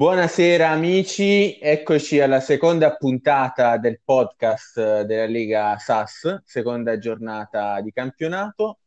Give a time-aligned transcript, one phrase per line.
[0.00, 8.78] Buonasera amici, eccoci alla seconda puntata del podcast della Lega SAS, seconda giornata di campionato.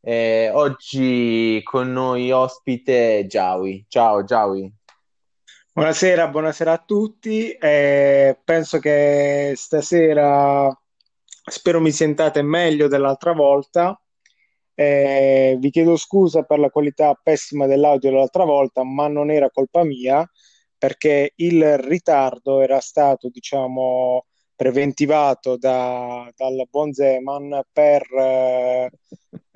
[0.00, 3.84] Eh, oggi con noi ospite Giaui.
[3.86, 4.68] Ciao Giaui.
[5.72, 7.52] Buonasera, buonasera a tutti.
[7.52, 10.68] Eh, penso che stasera
[11.48, 13.96] spero mi sentiate meglio dell'altra volta.
[14.74, 19.84] Eh, vi chiedo scusa per la qualità pessima dell'audio dell'altra volta, ma non era colpa
[19.84, 20.28] mia
[20.78, 28.90] perché il ritardo era stato, diciamo, preventivato da, dal buon Zeman per eh,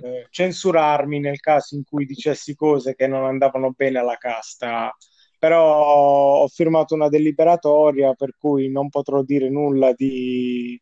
[0.02, 4.94] eh, censurarmi nel caso in cui dicessi cose che non andavano bene alla casta.
[5.38, 10.78] Però ho firmato una deliberatoria per cui non potrò dire nulla di,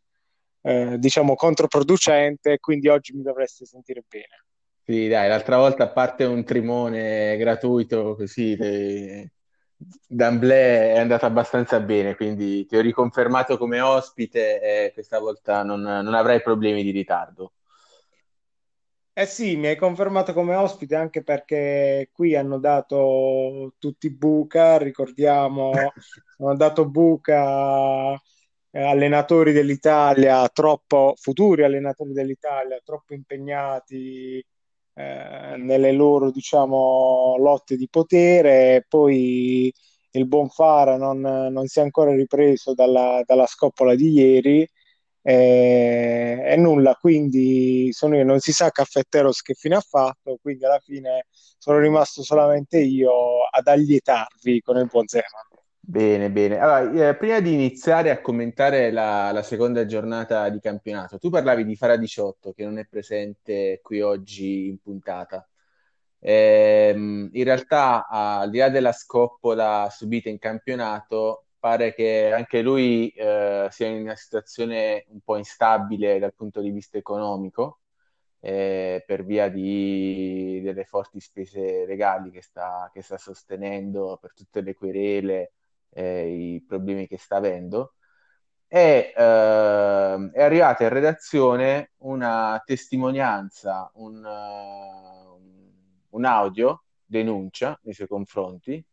[0.62, 4.44] eh, diciamo, controproducente, quindi oggi mi dovreste sentire bene.
[4.84, 9.32] Sì, dai, l'altra volta a parte un trimone gratuito così, le
[9.80, 15.80] D'Amblè è andata abbastanza bene, quindi ti ho riconfermato come ospite e questa volta non,
[15.80, 17.52] non avrai problemi di ritardo.
[19.12, 25.72] Eh sì, mi hai confermato come ospite anche perché qui hanno dato tutti buca, ricordiamo,
[26.38, 34.44] hanno dato buca eh, allenatori dell'Italia, troppo futuri allenatori dell'Italia, troppo impegnati
[34.98, 38.84] eh, nelle loro diciamo, lotte di potere.
[38.88, 39.72] Poi
[40.12, 44.68] il buon Fara non, non si è ancora ripreso dalla, dalla scoppola di ieri.
[45.22, 50.64] Eh, e nulla, quindi sono io, non si sa Caffetteros che fine ha fatto, quindi
[50.64, 51.26] alla fine
[51.58, 53.10] sono rimasto solamente io
[53.50, 55.47] ad allietarvi con il buon Zeman.
[55.90, 56.58] Bene, bene.
[56.58, 61.64] Allora, eh, prima di iniziare a commentare la, la, seconda giornata di campionato, tu parlavi
[61.64, 65.48] di Fara 18 che non è presente qui oggi in puntata.
[66.20, 73.08] Ehm, in realtà, al di là della scoppola subita in campionato, pare che anche lui
[73.10, 77.80] eh, sia in una situazione un po' instabile dal punto di vista economico,
[78.40, 84.60] eh, per via di, delle forti spese legali che sta, che sta sostenendo per tutte
[84.60, 85.52] le querele
[85.90, 87.94] eh, i problemi che sta avendo.
[88.68, 95.40] E, eh, è arrivata in redazione una testimonianza, un, uh,
[96.10, 98.84] un audio denuncia nei suoi confronti,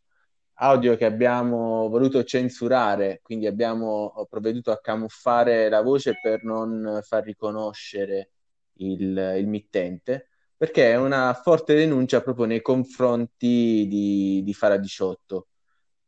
[0.60, 7.24] audio che abbiamo voluto censurare, quindi abbiamo provveduto a camuffare la voce per non far
[7.24, 8.32] riconoscere
[8.76, 15.48] il, il mittente, perché è una forte denuncia proprio nei confronti di, di Fara 18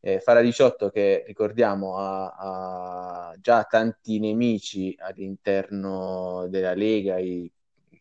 [0.07, 7.51] eh, Fara 18 che ricordiamo ha, ha, già tanti nemici all'interno della Lega, i,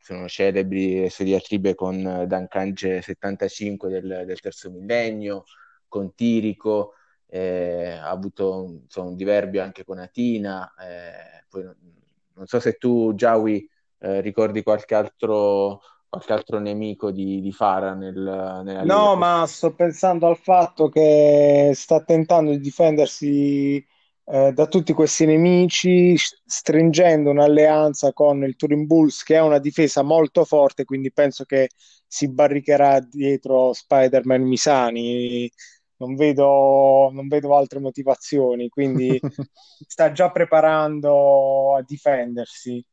[0.01, 5.47] sono celebri le sue diatribe con Dancange 75 del, del terzo millennio,
[5.89, 6.93] con Tirico,
[7.27, 13.15] eh, ha avuto insomma, un diverbio anche con Atina, eh, poi non, so se tu
[13.17, 13.69] Giawi
[13.99, 15.81] eh, ricordi qualche altro
[16.17, 22.03] qualche altro nemico di, di Fara nel, No, ma sto pensando al fatto che sta
[22.03, 23.85] tentando di difendersi
[24.25, 30.03] eh, da tutti questi nemici, stringendo un'alleanza con il Turin Bulls, che ha una difesa
[30.03, 31.69] molto forte, quindi penso che
[32.07, 35.51] si barricherà dietro Spider-Man Misani.
[35.99, 39.19] Non vedo, non vedo altre motivazioni, quindi
[39.87, 42.85] sta già preparando a difendersi.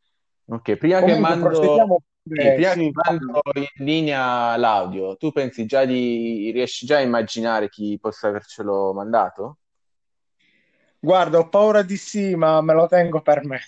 [0.46, 5.84] Ok, prima Comunque, che mando Beh, prima sì, mando in linea l'audio, tu pensi già
[5.86, 9.58] di riesci già a immaginare chi possa avercelo mandato?
[11.00, 13.60] Guarda, ho paura di sì, ma me lo tengo per me.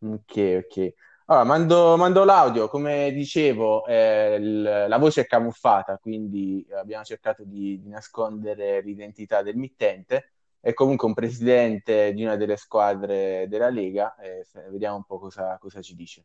[0.00, 0.92] Ok, ok.
[1.26, 7.42] Allora, mando, mando l'audio, come dicevo, eh, l- la voce è camuffata, quindi abbiamo cercato
[7.44, 10.32] di, di nascondere l'identità del mittente.
[10.60, 15.56] È comunque un presidente di una delle squadre della Lega, e vediamo un po' cosa,
[15.58, 16.24] cosa ci dice.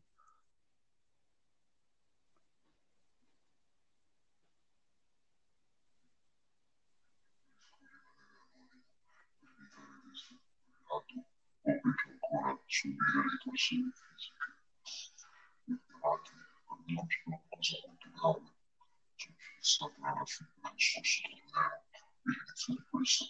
[11.82, 14.48] Ancora subire ritorsioni fisiche.
[15.66, 18.52] Non c'è una cosa molto grave.
[19.14, 21.84] Sono fissato alla fine del scorso torneo
[22.22, 23.24] e l'inizio di questo.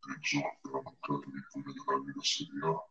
[0.00, 2.88] Penso per la mancata vittoria della Lega Serie A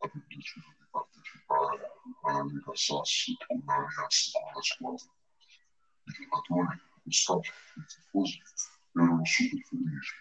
[0.00, 1.80] abbiamo deciso di partecipare
[2.22, 5.12] alla Lega Sass con un'alleanza con la squadra.
[6.04, 7.46] I giocatori, lo staff,
[7.76, 8.42] i tifosi
[8.94, 10.14] erano super felici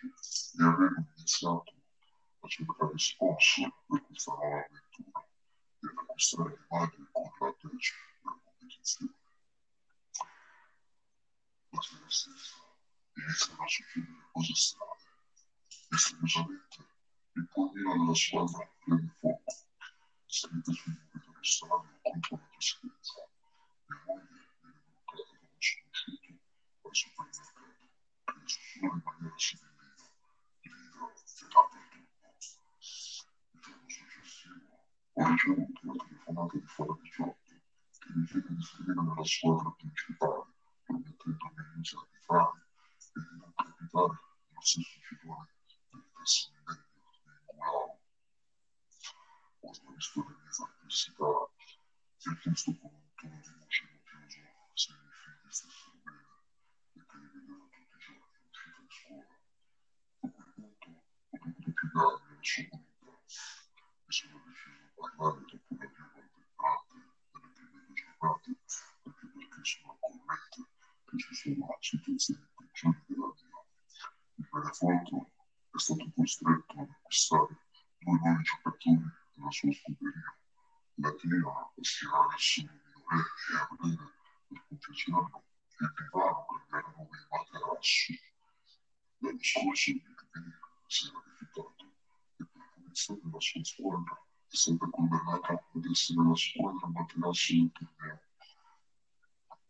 [0.57, 1.76] e avevano iniziato
[2.39, 5.27] a cercare sponsor per questa nuova avventura
[5.79, 9.13] e ad acquistare immagini con la tecnica della competizione.
[11.69, 12.55] La sera stessa
[13.13, 15.05] iniziano a succedere cose strane.
[15.89, 16.85] misteriosamente
[17.33, 19.53] il pulmino della squadra prende fuoco,
[20.25, 23.13] scritte sui muri dello stadio contro la presidenza.
[23.87, 24.25] Mia moglie
[24.61, 27.85] viene bloccata da uno sconosciuto al supermercato
[28.25, 29.95] che sussurra in maniera sibilina,
[30.61, 32.27] grida, fietato il tutto.
[33.51, 34.77] Il giorno
[35.17, 37.37] successivo ho ricevuto la telefonata di Fara 18
[37.97, 40.45] che mi chiede di salire nella squadra principale,
[40.85, 42.67] promettendomi iniziati fare
[43.13, 44.13] e di non capitare
[44.47, 45.47] nello stesso filone
[45.89, 47.99] del pessimo meglio di Ingulao.
[49.59, 51.29] Quando ho visto le mie perplessità,
[52.17, 54.41] ti ho chiesto con un tono di voce motioso
[54.73, 56.29] se i miei figli stessero bene
[56.93, 59.33] e che li vedevo tutti i giorni in uscita di scuola.
[60.21, 63.65] A quel punto ho dovuto piegarmi alla sua volontà
[64.07, 68.49] e sono deciso a parlare dopo la mia balbettante nelle prime due giornate,
[69.03, 70.59] anche perché sono al corrente
[71.07, 73.65] che ci sono situazioni peggiori della mia.
[74.35, 75.31] Il Benefolto
[75.71, 77.57] è stato costretto ad acquistare
[77.99, 80.37] due nuovi giocatori della sua scuderia,
[80.95, 84.13] Latina a schierare solo minorenni e a vedere
[84.47, 85.43] per concessionario
[85.79, 88.13] il divano cambiare nome in materasso.
[89.19, 90.17] L'anno scorso il Big
[90.87, 91.85] si era rifiutato
[92.37, 97.71] e per punizione la sua squadra è stata condannata ad essere la squadra materasso del
[97.71, 98.26] torneo.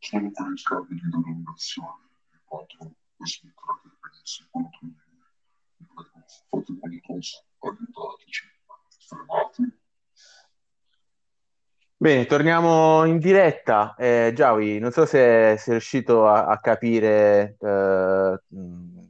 [0.08, 5.20] Solo per il cambio di denominazione, il patron per smettere che venisse contro di lui.
[5.76, 8.44] Vi prego, fate qualcosa, aiutateci,
[9.00, 9.80] fermate.
[11.98, 13.96] Bene, torniamo in diretta.
[13.98, 19.02] Eh, Giavi, non so se sei riuscito a, a capire eh, mh,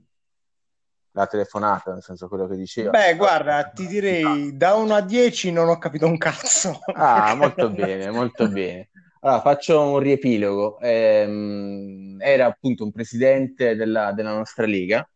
[1.11, 2.89] la telefonata, nel senso quello che diceva.
[2.89, 6.79] Beh, guarda, ti direi da 1 a 10 non ho capito un cazzo.
[6.93, 8.89] Ah, molto bene, molto bene.
[9.21, 10.79] Allora, faccio un riepilogo.
[10.79, 15.07] Ehm, era appunto un presidente della, della nostra lega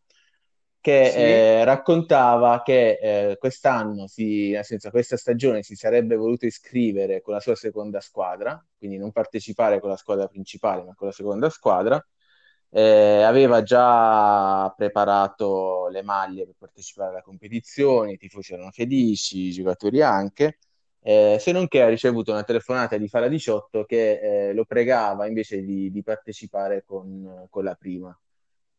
[0.79, 1.19] che Sì.
[1.61, 2.97] eh, raccontava che
[3.31, 7.99] eh, quest'anno, si, nel senso questa stagione, si sarebbe voluto iscrivere con la sua seconda
[8.01, 12.03] squadra, quindi non partecipare con la squadra principale, ma con la seconda squadra.
[12.73, 19.51] Eh, aveva già preparato le maglie per partecipare alla competizione, i tifosi erano felici, i
[19.51, 20.57] giocatori anche.
[21.03, 25.25] Eh, se non che ha ricevuto una telefonata di Fara 18 che eh, lo pregava
[25.27, 28.15] invece di, di partecipare con, con la prima.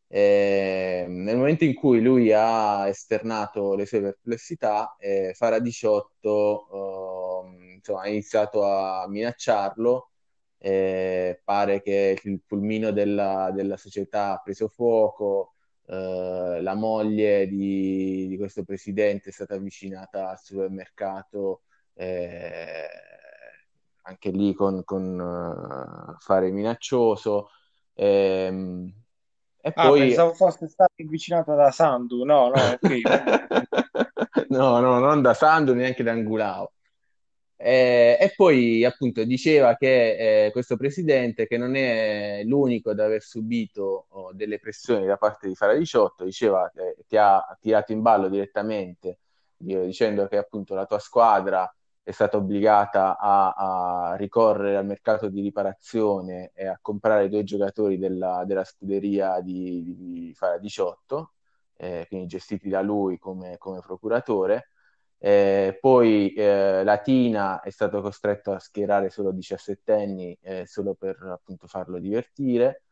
[0.08, 7.72] Eh, nel momento in cui lui ha esternato le sue perplessità, eh, Fara 18 ehm,
[7.76, 10.10] insomma, ha iniziato a minacciarlo.
[10.58, 15.54] eh, pare che il pulmino della, della società ha preso fuoco.
[15.86, 21.62] eh, la moglie di, di questo presidente è stata avvicinata al supermercato
[21.94, 22.89] eh,
[24.03, 27.50] anche lì con, con eh, fare minaccioso.
[27.94, 28.93] Ehm,
[29.61, 32.25] e Ah, poi pensavo fosse stato avvicinato da Sandu.
[32.25, 33.03] No, no, ok.
[34.49, 36.73] no, no, non da Sandu, neanche da Angulao.
[37.56, 43.23] Eh, e poi appunto diceva che eh, questo presidente, che non è l'unico ad aver
[43.23, 48.03] subito oh, delle pressioni da parte di Fara 18, diceva che ti ha tirato in
[48.03, 49.21] ballo direttamente
[49.56, 53.52] di- dicendo che appunto la tua squadra è stata obbligata a,
[54.12, 59.82] a ricorrere al mercato di riparazione e a comprare due giocatori della, della scuderia di,
[59.84, 61.32] di, di Fara 18,
[61.76, 64.70] eh, quindi gestiti da lui come, come procuratore.
[65.19, 71.69] Eh, poi eh, Latina è stato costretto a schierare solo 17enni eh, solo per appunto
[71.69, 72.82] farlo divertire.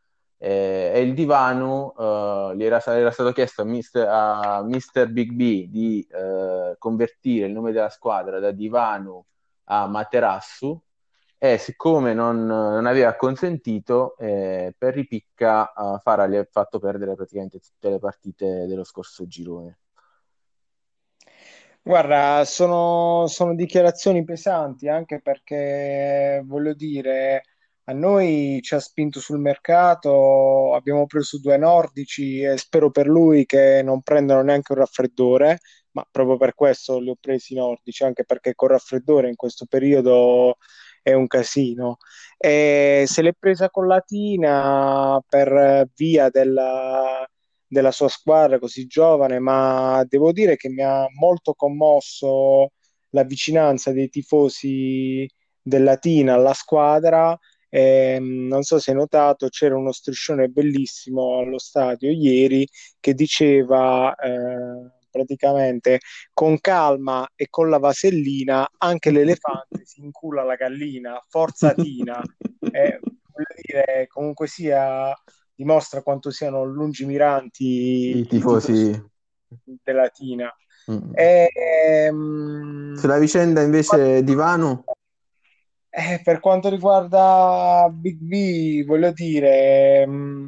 [0.43, 5.07] Eh, e il divano eh, gli era, era stato chiesto a Mister, a Mr.
[5.11, 9.27] Big B di eh, convertire il nome della squadra da Divano
[9.65, 10.81] a Materassu
[11.37, 17.13] e siccome non, non aveva consentito, eh, per ripicca eh, Fara gli ha fatto perdere
[17.13, 19.77] praticamente tutte le partite dello scorso girone.
[21.83, 27.43] Guarda, sono, sono dichiarazioni pesanti anche perché voglio dire,
[27.91, 33.45] a noi ci ha spinto sul mercato, abbiamo preso due nordici e spero per lui
[33.45, 35.59] che non prendano neanche un raffreddore,
[35.91, 40.57] ma proprio per questo li ho presi nordici, anche perché col raffreddore in questo periodo
[41.01, 41.97] è un casino.
[42.37, 47.25] E se l'è presa con Latina per via della
[47.71, 52.71] della sua squadra così giovane, ma devo dire che mi ha molto commosso
[53.11, 55.25] la vicinanza dei tifosi
[55.61, 57.37] del Latina alla squadra.
[57.73, 62.67] E, non so se hai notato, c'era uno striscione bellissimo allo stadio ieri
[62.99, 65.99] che diceva eh, praticamente
[66.33, 72.21] con calma e con la vasellina anche l'elefante si incula la gallina, forza Tina.
[72.73, 75.13] Eh, voglio dire, comunque sia
[75.53, 78.91] dimostra quanto siano lungimiranti I tifosi,
[79.85, 80.55] Latina.
[80.89, 81.11] Mm.
[81.13, 84.83] E, ehm, Sulla vicenda invece di Vanu?
[85.93, 90.47] Eh, per quanto riguarda Big B, voglio dire, mm,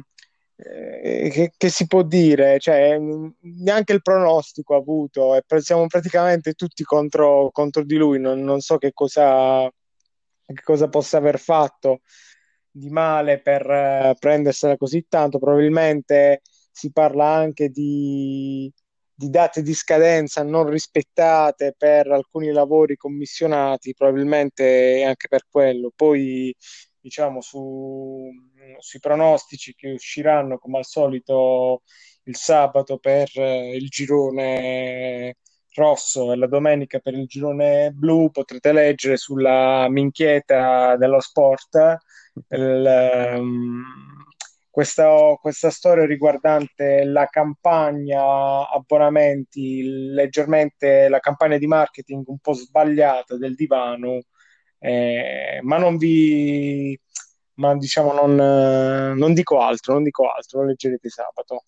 [0.56, 2.58] eh, che, che, si può dire?
[2.58, 2.98] Cioè,
[3.40, 8.18] neanche il pronostico ha avuto e siamo praticamente tutti contro, contro di lui.
[8.20, 9.68] Non, non so che cosa,
[10.46, 12.00] che cosa, possa aver fatto
[12.70, 15.38] di male per uh, prendersela così tanto.
[15.38, 18.72] Probabilmente si parla anche di,
[19.14, 25.92] di date di scadenza non rispettate per alcuni lavori commissionati, probabilmente anche per quello.
[25.94, 26.54] Poi,
[27.00, 28.28] diciamo, su,
[28.78, 31.82] sui pronostici che usciranno come al solito
[32.24, 35.36] il sabato per il girone
[35.74, 41.98] rosso e la domenica per il girone blu potrete leggere sulla minchieta dello sport
[42.48, 43.82] il, um,
[44.74, 53.36] questa, questa storia riguardante la campagna abbonamenti, leggermente la campagna di marketing un po' sbagliata
[53.36, 54.22] del divano,
[54.80, 56.98] eh, ma non vi,
[57.54, 58.34] ma diciamo non,
[59.16, 61.66] non, dico altro, non dico altro, lo leggerete sabato.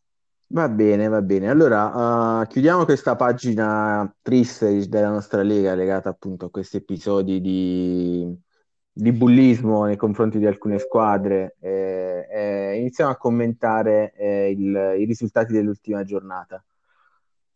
[0.49, 1.49] Va bene, va bene.
[1.49, 8.37] Allora, uh, chiudiamo questa pagina triste della nostra lega legata appunto a questi episodi di
[8.99, 15.05] di bullismo nei confronti di alcune squadre, eh, eh, iniziamo a commentare eh, il, i
[15.05, 16.65] risultati dell'ultima giornata.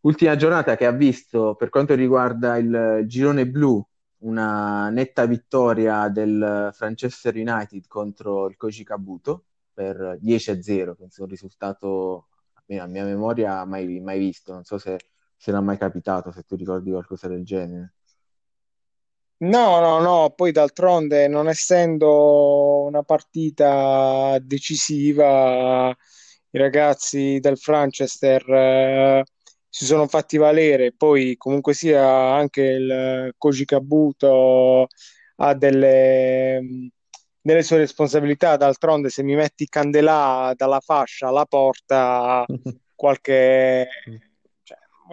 [0.01, 3.83] Ultima giornata che ha visto, per quanto riguarda il girone blu,
[4.19, 11.23] una netta vittoria del Manchester United contro il Koji Kabuto per 10 a 0, penso
[11.23, 14.99] un risultato a mia memoria mai, mai visto, non so se,
[15.35, 17.93] se era mai capitato, se tu ricordi qualcosa del genere.
[19.41, 25.89] No, no, no, poi d'altronde non essendo una partita decisiva,
[26.51, 29.23] i ragazzi del Franchester eh,
[29.67, 32.05] si sono fatti valere, poi comunque sia
[32.35, 34.87] anche il Koji Kabuto
[35.37, 36.61] ha delle,
[37.41, 42.45] delle sue responsabilità, d'altronde se mi metti Candelà dalla fascia alla porta,
[42.93, 43.87] qualche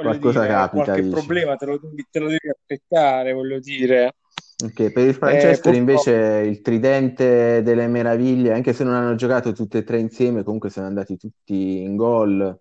[0.03, 0.85] qualcosa dire, capita.
[0.85, 1.15] Qualche dici.
[1.15, 4.15] problema te lo, te lo, devi aspettare, voglio dire.
[4.65, 6.13] Ok, per il Manchester eh, invece
[6.45, 10.87] il tridente delle meraviglie, anche se non hanno giocato tutte e tre insieme, comunque sono
[10.87, 12.59] andati tutti in gol.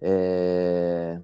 [0.00, 1.22] Eh,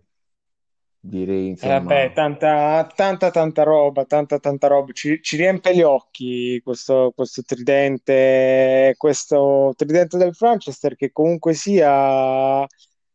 [1.00, 1.76] direi insomma...
[1.76, 4.92] Eh, vabbè, tanta, tanta, tanta roba, tanta, tanta roba.
[4.92, 12.66] Ci, ci riempie gli occhi questo, questo tridente, questo tridente del Manchester che comunque sia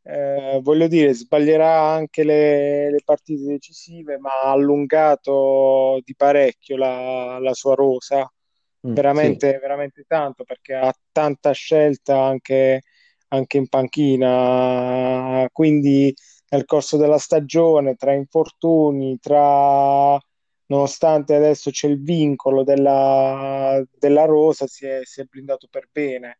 [0.07, 7.39] eh, voglio dire, sbaglierà anche le, le, partite decisive, ma ha allungato di parecchio la,
[7.39, 8.31] la sua rosa,
[8.88, 9.57] mm, veramente, sì.
[9.59, 12.83] veramente tanto, perché ha tanta scelta anche,
[13.29, 16.13] anche in panchina, quindi
[16.50, 20.19] nel corso della stagione, tra infortuni, tra
[20.67, 26.39] nonostante adesso c'è il vincolo della, della rosa, si è, si è blindato per bene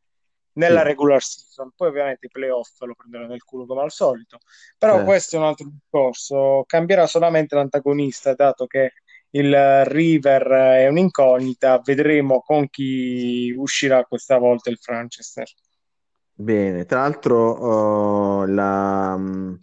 [0.56, 0.88] nella sì.
[0.88, 1.72] regular season.
[1.76, 4.40] Poi ovviamente i playoff lo prenderanno nel culo come al solito.
[4.78, 5.04] Però eh.
[5.04, 6.64] questo è un altro discorso.
[6.66, 8.94] Cambierà solamente l'antagonista, dato che
[9.32, 11.82] il River è un'incognita.
[11.84, 15.48] Vedremo con chi uscirà questa volta il Franchester.
[16.38, 19.58] Bene, tra l'altro oh, la um,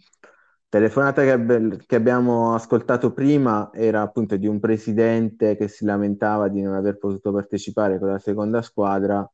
[0.67, 6.47] telefonata che, ab- che, abbiamo ascoltato prima era appunto di un presidente che si lamentava
[6.47, 9.27] di non aver potuto partecipare con la seconda squadra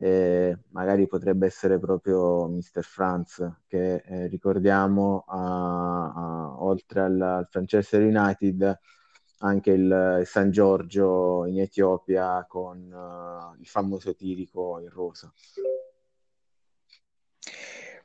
[0.00, 2.82] eh, magari potrebbe essere proprio Mr.
[2.82, 8.78] Franz, che eh, ricordiamo, a, a, oltre al, al Manchester United,
[9.40, 15.32] anche il, il, San Giorgio in Etiopia con uh, il famoso tirico in rosa.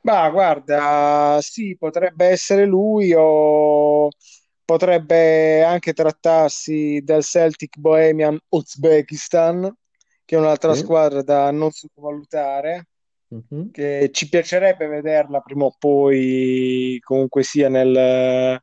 [0.02, 4.10] Ma guarda, sì, potrebbe essere lui o
[4.64, 9.74] potrebbe anche trattarsi del Celtic Bohemian Uzbekistan
[10.24, 10.80] che è un'altra sì.
[10.80, 12.88] squadra da non sottovalutare,
[13.34, 13.70] mm-hmm.
[13.70, 18.60] che ci piacerebbe vederla prima o poi comunque sia nel,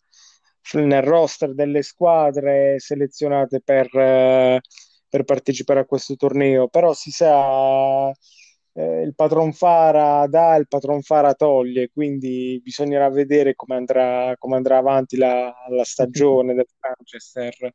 [0.74, 8.12] nel roster delle squadre selezionate per, per, partecipare a questo torneo, però si sa...
[8.74, 14.56] Eh, il patron Fara dà, il patron Fara toglie, quindi bisognerà vedere come andrà, come
[14.56, 17.70] andrà avanti la, la stagione del Manchester.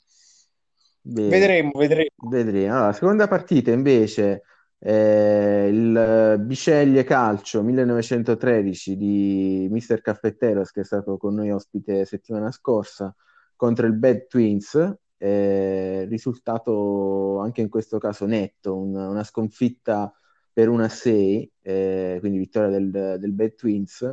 [1.09, 1.29] Bene.
[1.29, 2.11] Vedremo, vedremo.
[2.29, 2.75] Vedremo.
[2.75, 4.43] Allora, seconda partita invece
[4.81, 12.51] eh, il Biceglie Calcio 1913 di Mister Caffetteros che è stato con noi ospite settimana
[12.51, 13.15] scorsa
[13.55, 14.97] contro il Bad Twins.
[15.17, 20.13] Eh, risultato anche in questo caso netto, un, una sconfitta
[20.53, 24.13] per 1 a 6, eh, quindi vittoria del, del Bad Twins.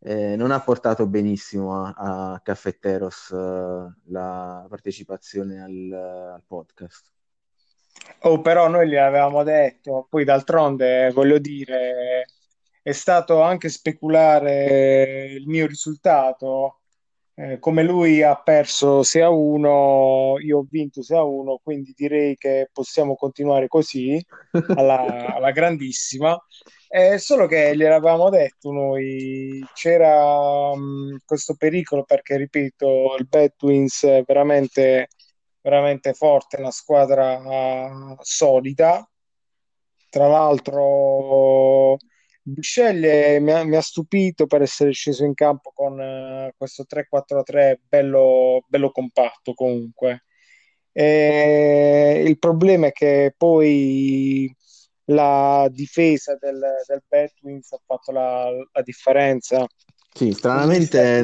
[0.00, 1.94] Eh, non ha portato benissimo a,
[2.32, 5.92] a Caffetteros eh, la partecipazione al,
[6.34, 7.14] al podcast.
[8.20, 12.26] Oh, però noi gli avevamo detto, poi d'altronde voglio dire,
[12.82, 16.80] è stato anche speculare il mio risultato.
[17.38, 21.92] Eh, come lui ha perso 6 a 1, io ho vinto 6 a 1, quindi
[21.94, 24.24] direi che possiamo continuare così
[24.74, 26.38] alla, alla grandissima.
[26.98, 34.02] Eh, solo che gliel'avevamo detto noi, c'era mh, questo pericolo perché, ripeto, il Bad Twins
[34.04, 35.08] è veramente
[35.60, 39.06] veramente forte, una squadra uh, solida.
[40.08, 41.98] Tra l'altro,
[42.42, 48.64] Bisceglie mi mi ha, stupito per essere sceso in campo con uh, questo 3-4-3 bello,
[48.68, 50.24] bello compatto comunque.
[50.92, 54.50] E il problema è che poi
[55.06, 59.66] la difesa del, del Batwings ha fatto la, la differenza
[60.16, 61.22] sì, stranamente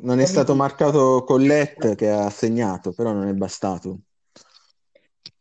[0.00, 4.00] non è stato marcato Collet che ha segnato, però non è bastato.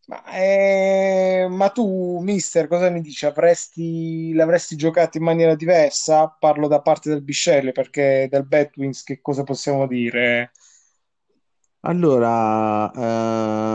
[0.05, 3.25] Ma, eh, ma, tu, mister, cosa mi dici?
[3.25, 6.33] Avresti, l'avresti giocato in maniera diversa?
[6.39, 10.51] Parlo da parte del Biscelle perché del Batwings che cosa possiamo dire?
[11.81, 12.89] Allora,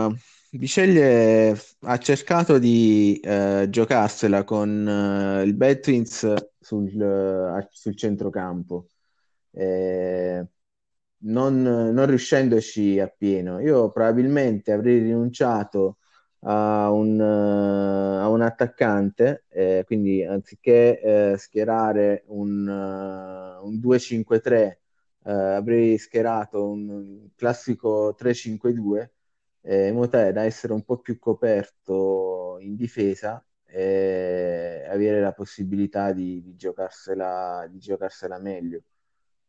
[0.07, 0.15] eh,
[0.51, 8.87] Bisceglie ha cercato di eh, giocarsela con eh, il Batwings sul, eh, sul centrocampo
[9.51, 10.45] eh,
[11.19, 13.59] non, non riuscendoci appieno.
[13.59, 15.97] Io probabilmente avrei rinunciato
[16.41, 21.01] a un, uh, a un attaccante, eh, quindi anziché
[21.33, 24.77] eh, schierare un, un 2-5-3,
[25.23, 29.09] uh, avrei schierato un classico 3-5-2
[29.63, 36.11] in modo tale da essere un po' più coperto in difesa e avere la possibilità
[36.11, 38.81] di, di, giocarsela, di giocarsela meglio.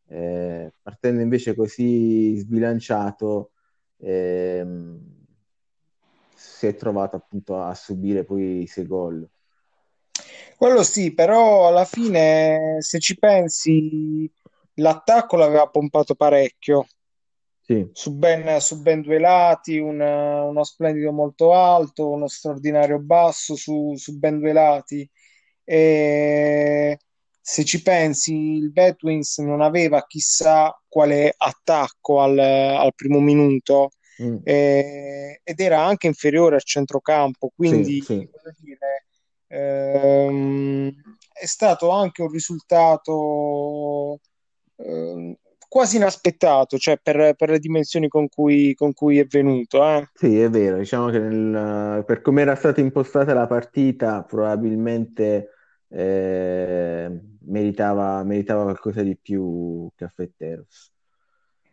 [0.07, 3.51] Eh, partendo invece così sbilanciato,
[3.97, 5.19] ehm,
[6.35, 9.27] si è trovato appunto a subire poi i sei gol.
[10.57, 14.31] Quello sì, però alla fine, se ci pensi,
[14.75, 16.85] l'attacco l'aveva pompato parecchio.
[17.71, 17.89] Sì.
[17.93, 23.95] Su, ben, su ben due lati, un, uno splendido molto alto, uno straordinario basso su,
[23.95, 25.09] su ben due lati.
[25.63, 26.99] E
[27.39, 34.37] se ci pensi, il Batwings non aveva chissà quale attacco al, al primo minuto mm.
[34.43, 38.29] eh, ed era anche inferiore al centrocampo, quindi sì, sì.
[38.57, 39.05] Dire,
[39.47, 40.93] ehm,
[41.31, 44.19] è stato anche un risultato
[44.75, 45.37] eh,
[45.71, 49.81] quasi inaspettato, cioè per, per, le dimensioni con cui, con cui è venuto.
[49.81, 50.05] Eh.
[50.13, 55.51] Sì, è vero, diciamo che nel, per come era stata impostata la partita, probabilmente
[55.87, 57.09] eh,
[57.45, 60.91] meritava, meritava qualcosa di più Caffetteros.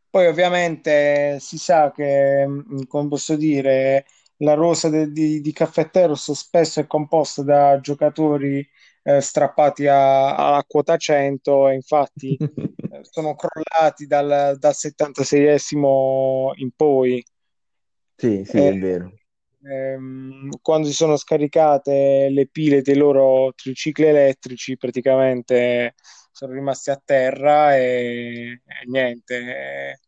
[0.08, 4.04] Poi ovviamente si sa che, mm, come posso dire,
[4.37, 8.64] la rosa de, di, di Caffetteros spesso è composta da giocatori
[9.02, 16.70] eh, strappati a, alla quota 100 e infatti eh, sono crollati dal, dal 76esimo in
[16.74, 17.24] poi.
[18.16, 19.12] Sì, sì, è vero
[19.62, 25.94] ehm, quando si sono scaricate le pile dei loro tricicli elettrici, praticamente
[26.30, 30.00] sono rimasti a terra e, e niente.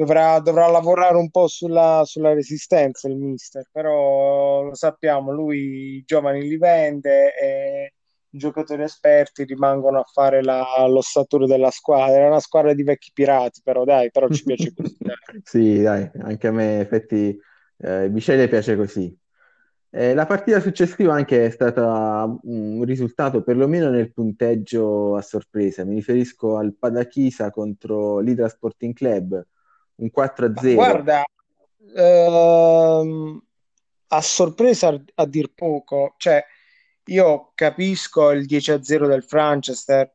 [0.00, 6.02] Dovrà, dovrà, lavorare un po' sulla, sulla, resistenza il mister, però lo sappiamo, lui i
[6.06, 7.92] giovani li vende e
[8.30, 12.16] i giocatori esperti rimangono a fare la, l'ossatura della squadra.
[12.16, 14.96] È una squadra di vecchi pirati, però dai, però ci piace così.
[15.44, 17.38] sì, dai, anche a me effetti
[17.76, 19.14] eh, Michele piace così.
[19.90, 25.84] Eh, la partita successiva anche è stata un risultato perlomeno nel punteggio a sorpresa.
[25.84, 29.44] Mi riferisco al Padachisa contro l'Idra Sporting Club,
[30.00, 30.74] un 4-0.
[30.74, 31.22] Guarda,
[31.94, 33.42] ehm,
[34.08, 36.44] a sorpresa a, dir poco, cioè
[37.06, 40.12] io capisco il 10-0 del Franchester,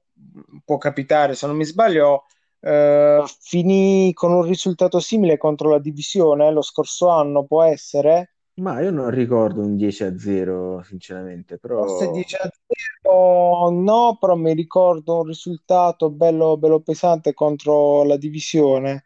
[0.63, 2.25] può capitare, se non mi sbaglio,
[2.59, 8.35] eh, finì con un risultato simile contro la divisione lo scorso anno, può essere?
[8.55, 11.85] Ma io non ricordo un 10 a 0, sinceramente, però...
[11.85, 12.49] Forse 10 a
[13.01, 19.03] 0 no, però mi ricordo un risultato bello, bello pesante contro la divisione.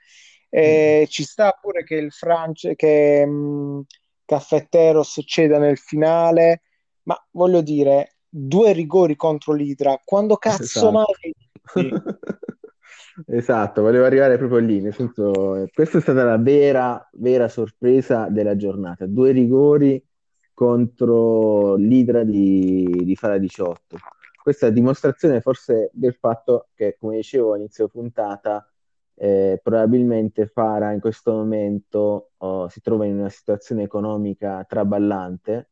[0.49, 1.09] E mm.
[1.09, 3.79] Ci sta pure che il France, che mh, mm,
[4.25, 6.62] Caffetteros ceda nel finale,
[7.03, 10.91] ma voglio dire, due rigori contro l'Idra, quando cazzo esatto.
[10.91, 11.33] mai...
[13.27, 18.29] Esatto, volevo arrivare proprio lì, nel senso, eh, questa è stata la vera, vera sorpresa
[18.29, 19.05] della giornata.
[19.05, 20.01] Due rigori
[20.53, 23.97] contro l'Idra di, di Fara 18.
[24.41, 28.68] questa dimostrazione forse del fatto che, come dicevo all'inizio puntata,
[29.21, 35.71] eh, probabilmente Fara in questo momento oh, si trova in una situazione economica traballante,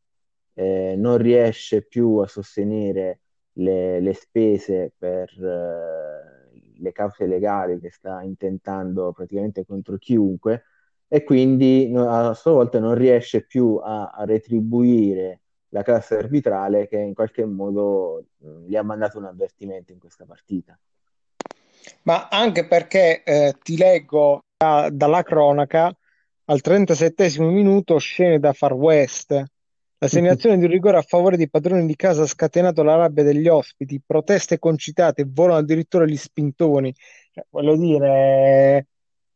[0.52, 3.20] eh, non riesce più a sostenere
[3.54, 10.64] le, le spese per eh, le cause legali che sta intentando praticamente contro chiunque
[11.08, 16.98] e quindi a sua volta non riesce più a, a retribuire la classe arbitrale che
[16.98, 20.78] in qualche modo mh, gli ha mandato un avvertimento in questa partita.
[22.02, 25.94] Ma anche perché eh, ti leggo da, dalla cronaca
[26.46, 29.32] al 37 minuto scene da Far West.
[30.00, 33.24] La segnalazione di un rigore a favore dei padroni di casa ha scatenato la rabbia
[33.24, 36.94] degli ospiti, proteste concitate, volano addirittura gli spintoni.
[37.32, 38.86] Cioè, voglio dire,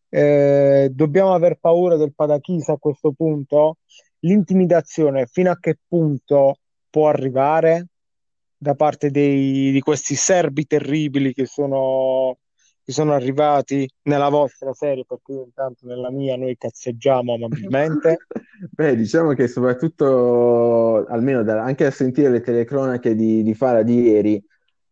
[0.09, 3.79] eh, dobbiamo aver paura del Padachisa a questo punto?
[4.21, 7.89] L'intimidazione fino a che punto può arrivare
[8.57, 12.39] da parte dei, di questi serbi terribili che sono,
[12.85, 18.19] che sono arrivati nella vostra serie, perché io intanto nella mia noi cazzeggiamo amabilmente.
[18.71, 24.01] Beh, diciamo che soprattutto, almeno da, anche a sentire le telecronache di, di Fara di
[24.01, 24.45] ieri,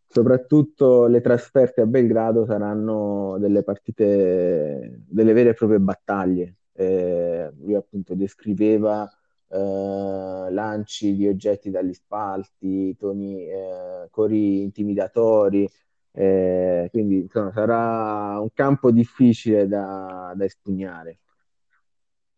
[0.06, 6.56] soprattutto le trasferte a Belgrado saranno delle partite, delle vere e proprie battaglie.
[6.72, 9.08] Eh, lui appunto descriveva
[9.48, 15.68] eh, lanci di oggetti dagli spalti, toni, eh, cori intimidatori,
[16.12, 21.18] eh, quindi insomma, sarà un campo difficile da, da espugnare.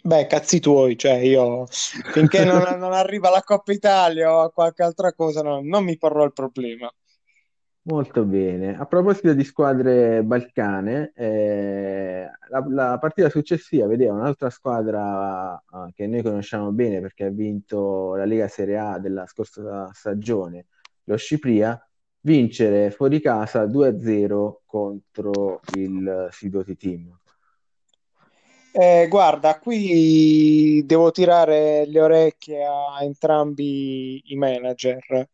[0.04, 5.12] Beh, cazzi tuoi, cioè io finché non, non arriva la Coppa Italia o qualche altra
[5.12, 6.92] cosa no, non mi porrò il problema.
[7.84, 8.76] Molto bene.
[8.78, 16.06] A proposito di squadre balcane, eh, la, la partita successiva vedeva un'altra squadra eh, che
[16.06, 20.66] noi conosciamo bene perché ha vinto la Lega Serie A della scorsa stagione,
[21.04, 21.80] lo Scipria,
[22.22, 27.18] vincere fuori casa 2-0 contro il Sidoti Team.
[28.72, 35.28] Eh, guarda, qui devo tirare le orecchie a entrambi i manager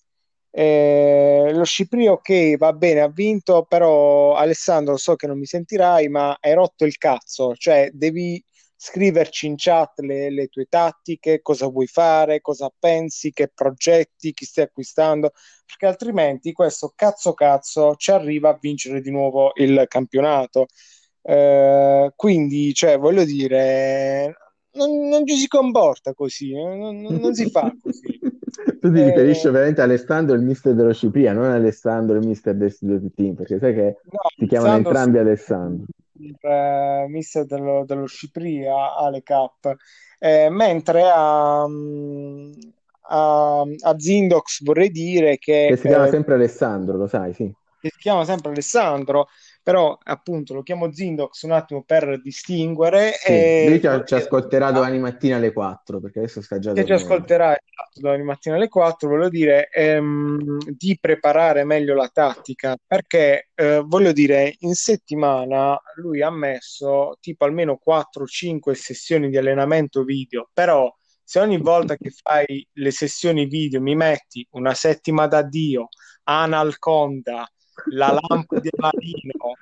[0.50, 6.08] eh, lo Ciprio, ok, va bene, ha vinto, però Alessandro, so che non mi sentirai,
[6.08, 8.42] ma hai rotto il cazzo, cioè devi
[8.80, 14.44] scriverci in chat le, le tue tattiche, cosa vuoi fare, cosa pensi, che progetti, chi
[14.44, 15.32] stai acquistando,
[15.66, 20.66] perché altrimenti questo cazzo cazzo ci arriva a vincere di nuovo il campionato.
[21.22, 24.36] Eh, quindi, cioè, voglio dire,
[24.74, 28.16] non, non ci si comporta così, non, non si fa così.
[28.80, 32.54] tu ti riferisci eh, ovviamente a Alessandro il mister dello Scipria, non Alessandro il mister
[32.54, 35.86] del studio team, perché sai che no, si chiamano entrambi Alessandro.
[36.40, 39.74] Eh, mister dello, dello Scipria, Ale Cap,
[40.18, 45.66] eh, mentre a, a, a, Zindox vorrei dire che...
[45.70, 47.52] Che si chiama eh, sempre Alessandro, lo sai, sì.
[47.80, 49.28] Che si chiama sempre Alessandro,
[49.68, 53.12] però appunto lo chiamo Zindox un attimo per distinguere.
[53.12, 53.66] Sì, e...
[53.68, 57.48] Lui ci, ci ascolterà domani mattina alle 4, perché adesso sta già Che ci ascolterà
[57.50, 63.82] esatto, domani mattina alle 4, voglio dire, ehm, di preparare meglio la tattica, perché eh,
[63.84, 70.90] voglio dire, in settimana lui ha messo tipo almeno 4-5 sessioni di allenamento video, però
[71.22, 75.88] se ogni volta che fai le sessioni video mi metti una settima da Dio,
[76.22, 77.46] Anal Conda,
[77.86, 79.54] la lampada di Aladino,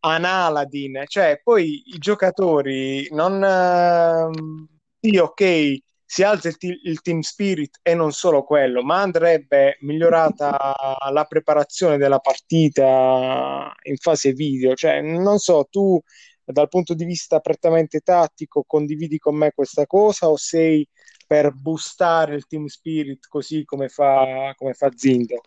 [0.00, 3.42] Analadin, cioè poi i giocatori non...
[3.42, 4.66] Uh,
[5.00, 9.76] sì, ok, si alza il, t- il, team spirit e non solo quello, ma andrebbe
[9.82, 10.74] migliorata
[11.10, 14.74] la preparazione della partita in fase video.
[14.74, 16.00] Cioè, non so, tu
[16.44, 20.86] dal punto di vista prettamente tattico condividi con me questa cosa o sei
[21.30, 25.40] per boostare il team spirit così come fa, come fa Zindo?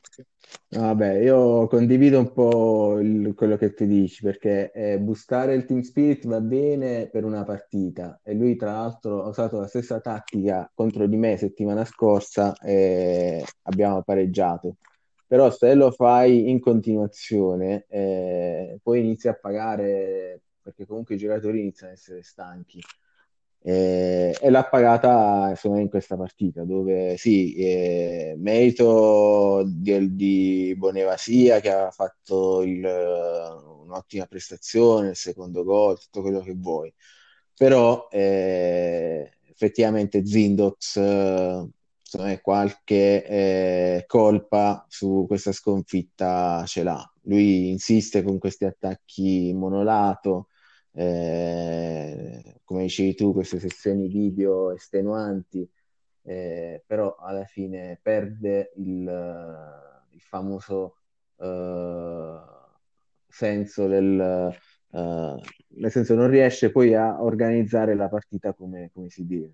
[0.69, 5.81] Vabbè, io condivido un po' il- quello che tu dici, perché eh, boostare il team
[5.81, 10.69] spirit va bene per una partita e lui tra l'altro ha usato la stessa tattica
[10.73, 14.77] contro di me settimana scorsa e abbiamo pareggiato.
[15.27, 21.59] Però se lo fai in continuazione, eh, poi inizi a pagare, perché comunque i giocatori
[21.59, 22.79] iniziano ad essere stanchi.
[23.65, 31.61] Eh, e l'ha pagata insomma, in questa partita dove sì, eh, merito di, di Bonevasia
[31.61, 36.93] che ha fatto il, un'ottima prestazione, il secondo gol, tutto quello che vuoi,
[37.55, 47.13] però eh, effettivamente Zindox insomma, qualche eh, colpa su questa sconfitta ce l'ha.
[47.23, 50.47] Lui insiste con questi attacchi monolato
[50.93, 55.69] eh, come dicevi tu, queste sessioni video estenuanti,
[56.23, 60.97] eh, però alla fine perde il, il famoso
[61.37, 62.39] eh,
[63.27, 64.55] senso del...
[64.93, 69.53] Uh, nel senso non riesce poi a organizzare la partita come, come si deve.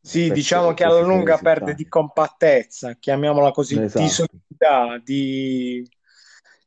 [0.00, 4.02] Sì, questo, diciamo che alla lunga perde di compattezza, chiamiamola così, esatto.
[4.02, 5.86] di solidità, di...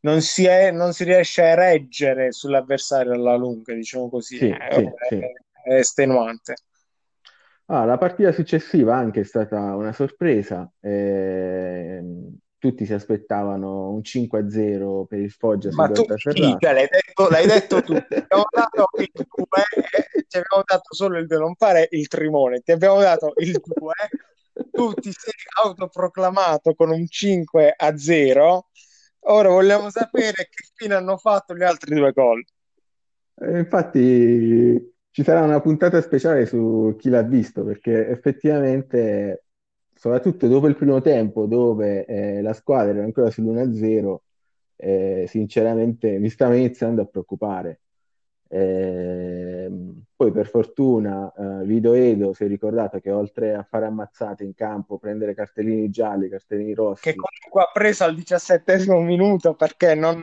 [0.03, 4.67] Non si, è, non si, riesce a reggere sull'avversario alla lunga, diciamo così, sì, è,
[4.71, 5.19] sì, è, sì.
[5.63, 6.55] è estenuante.
[7.67, 10.69] Ah, la partita successiva anche è stata una sorpresa.
[10.81, 12.03] Eh,
[12.63, 17.81] tutti si aspettavano un 5-0 per il Foggia Ma tu cioè, l'hai, detto, l'hai detto
[17.83, 19.25] tu, abbiamo dato il 2,
[20.29, 23.93] ti abbiamo dato solo il 2, non fare il trimone, ti abbiamo dato il 2,
[24.71, 28.67] tu ti sei autoproclamato con un 5 0,
[29.25, 32.43] ora vogliamo sapere che fine hanno fatto gli altri due gol.
[33.35, 39.45] Eh, infatti ci sarà una puntata speciale su chi l'ha visto, perché effettivamente
[39.93, 44.17] soprattutto dopo il primo tempo dove eh, la squadra era ancora sull'1-0,
[44.75, 47.79] eh, sinceramente mi stava iniziando a preoccupare.
[48.53, 49.67] Eh,
[50.15, 54.53] poi per fortuna eh, Vido Edo si è ricordato che oltre a fare ammazzate in
[54.53, 60.21] campo, prendere cartellini gialli, cartellini rossi, che comunque ha preso al diciassettesimo minuto perché non,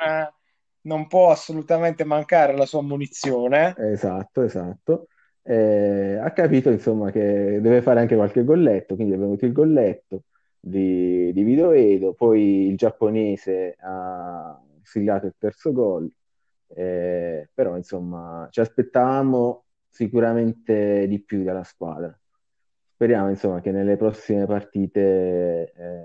[0.83, 3.75] non può assolutamente mancare la sua munizione.
[3.77, 5.09] Esatto, esatto.
[5.43, 10.23] Eh, ha capito insomma che deve fare anche qualche golletto, quindi è venuto il golletto
[10.61, 16.09] di, di Edo, poi il giapponese ha siglato il terzo gol,
[16.75, 22.17] eh, però insomma ci aspettavamo sicuramente di più dalla squadra.
[22.95, 26.05] Speriamo insomma che nelle prossime partite eh,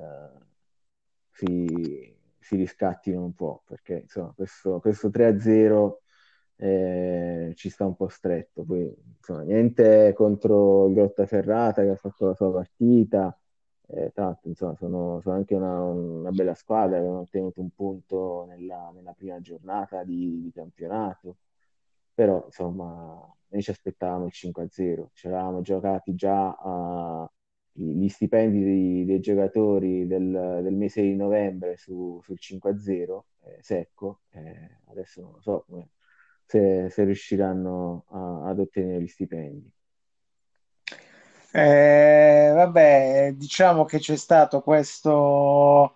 [1.32, 6.01] si, si riscattino un po', perché insomma questo, questo 3-0
[6.58, 8.63] eh, ci sta un po' stretto.
[8.63, 13.38] Poi, insomma, niente contro Grottaferrata che ha fatto la sua partita.
[13.88, 17.69] Eh, tra l'altro, insomma, sono, sono anche una, una, bella squadra che hanno ottenuto un
[17.69, 21.38] punto nella, nella prima giornata di, di, campionato.
[22.13, 25.08] Però, insomma, noi ci aspettavamo il 5-0.
[25.13, 27.30] Ci eravamo giocati già uh,
[27.71, 34.21] gli stipendi dei, dei giocatori del, del, mese di novembre su, sul 5-0 eh, secco.
[34.32, 35.89] Eh, adesso non lo so come
[36.45, 39.75] se, se riusciranno a, ad ottenere gli stipendi.
[41.58, 45.96] Eh, vabbè, diciamo che c'è stato questo,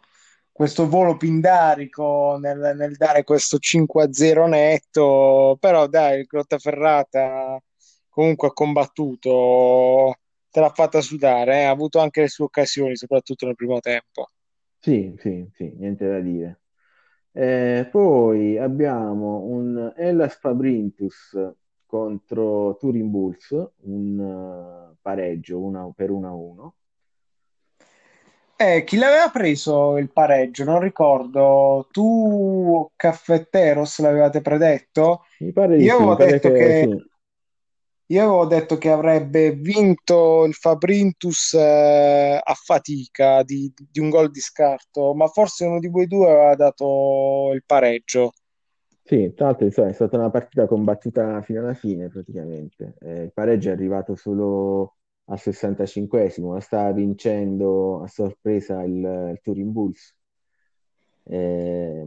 [0.54, 7.62] questo volo pindarico nel, nel dare questo 5-0 netto, però dai, il Grottaferrata
[8.08, 10.16] comunque ha combattuto,
[10.50, 11.64] te l'ha fatta sudare, eh?
[11.64, 14.28] ha avuto anche le sue occasioni, soprattutto nel primo tempo.
[14.80, 16.62] Sì, sì, sì, niente da dire.
[17.34, 21.38] Eh, poi abbiamo un Hellas Fabrintus
[21.90, 23.50] contro Turin Bulls,
[23.86, 26.70] un uh, pareggio una, per 1-1.
[28.56, 30.66] Eh, chi l'aveva preso il pareggio?
[30.66, 31.88] Non ricordo.
[31.92, 35.24] Tu, Caffetteros, l'avevate predetto?
[35.40, 37.08] Mi pare Io avevo detto che, che sì.
[38.12, 44.30] Io avevo detto che avrebbe vinto il Fabrintus eh, a fatica di, di, un gol
[44.30, 48.34] di scarto, ma forse uno di voi due aveva dato il pareggio.
[49.10, 52.94] Sì, tra l'altro insomma, è stata una partita combattuta fino alla fine praticamente.
[53.00, 59.40] Eh, il pareggio è arrivato solo al 65esimo, la stava vincendo a sorpresa il, il
[59.42, 60.16] Turin Bulls.
[61.24, 62.06] Eh,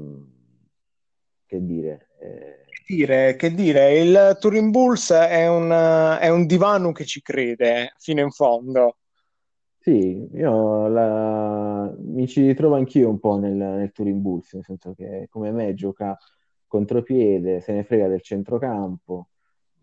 [1.45, 5.73] che dire, eh, dire, che dire, il Turin Bulls è un,
[6.21, 8.99] è un divano che ci crede fino in fondo.
[9.81, 11.93] Sì, io la...
[11.99, 15.75] mi ci ritrovo anch'io un po' nel, nel Turin Bulls, nel senso che come me
[15.75, 16.17] gioca
[16.73, 19.29] contropiede, se ne frega del centrocampo,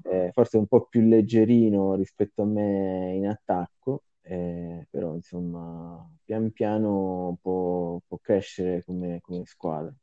[0.05, 6.49] eh, forse un po' più leggerino rispetto a me in attacco, eh, però insomma pian
[6.49, 9.93] piano può, può crescere come, come squadra.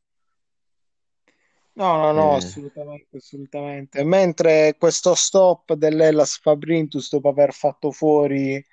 [1.73, 2.37] No, no, no, eh.
[2.37, 4.05] assolutamente, assolutamente.
[4.05, 8.65] Mentre questo stop dell'Ellas Fabrintus dopo aver fatto fuori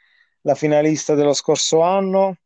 [0.41, 2.37] la finalista dello scorso anno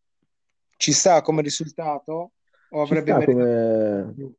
[0.77, 2.31] ci sta come risultato?
[2.69, 4.13] O avrebbe meritato...
[4.15, 4.35] come...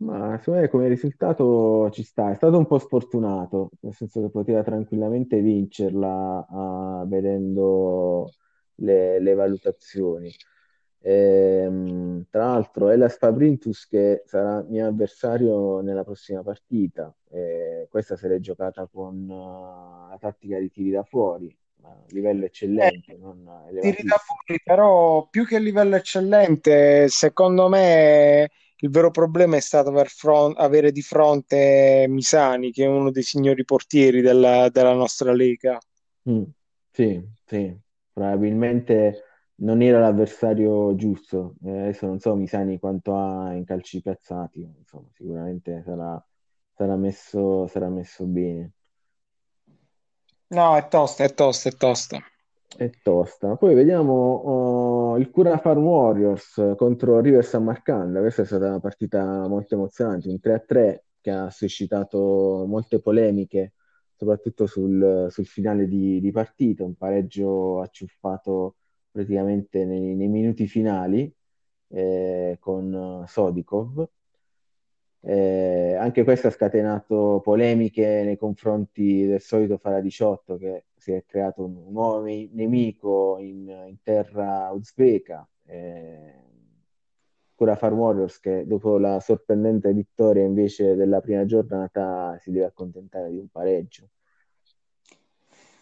[0.00, 4.30] Ma secondo me come risultato ci sta, è stato un po' sfortunato, nel senso che
[4.30, 8.32] poteva tranquillamente vincerla uh, vedendo
[8.76, 10.32] le, le valutazioni.
[11.02, 17.14] Ehm, tra l'altro è la Spabrintus che sarà mio avversario nella prossima partita.
[17.30, 22.46] Eh, questa se l'è giocata con uh, la tattica di tiri da fuori, a livello
[22.46, 23.12] eccellente.
[23.12, 29.60] Eh, tiri da fuori, però più che livello eccellente, secondo me il vero problema è
[29.60, 34.94] stato aver front- avere di fronte Misani, che è uno dei signori portieri della, della
[34.94, 35.78] nostra lega.
[36.28, 36.42] Mm,
[36.90, 37.78] sì, sì,
[38.12, 39.24] probabilmente
[39.56, 41.54] non era l'avversario giusto.
[41.64, 46.22] Eh, adesso non so Misani quanto ha in calci piazzati, insomma, sicuramente sarà,
[46.74, 48.72] sarà messo, sarà messo bene.
[50.50, 52.22] No, è tosta, è tosta, è tosta.
[52.76, 53.56] È tosta.
[53.56, 58.20] Poi vediamo oh, il Cura Farm Warriors contro River San Marcanda.
[58.20, 63.74] Questa è stata una partita molto emozionante, un 3-3 che ha suscitato molte polemiche,
[64.16, 68.76] soprattutto sul, sul finale di, di partita, un pareggio acciuffato
[69.10, 71.32] praticamente nei, nei minuti finali
[71.88, 74.08] eh, con Sodikov.
[75.22, 81.24] Eh, anche questo ha scatenato polemiche nei confronti del solito Fara 18 che si è
[81.26, 85.46] creato un nuovo nemico in, in terra uzbeka.
[85.66, 86.34] Eh,
[87.54, 93.28] Cura Far Warriors che dopo la sorprendente vittoria invece della prima giornata si deve accontentare
[93.30, 94.08] di un pareggio.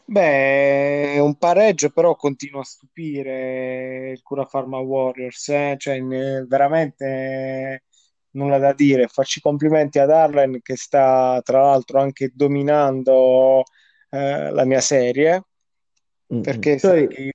[0.05, 5.75] Beh, un pareggio però continua a stupire il Cura Pharma Warriors, eh?
[5.79, 6.03] cioè,
[6.47, 7.85] veramente
[8.39, 9.09] nulla da dire.
[9.09, 13.63] Facci complimenti ad Arlen che sta tra l'altro anche dominando
[14.11, 15.43] eh, la mia serie,
[16.33, 16.43] mm-hmm.
[16.43, 17.33] perché sai che io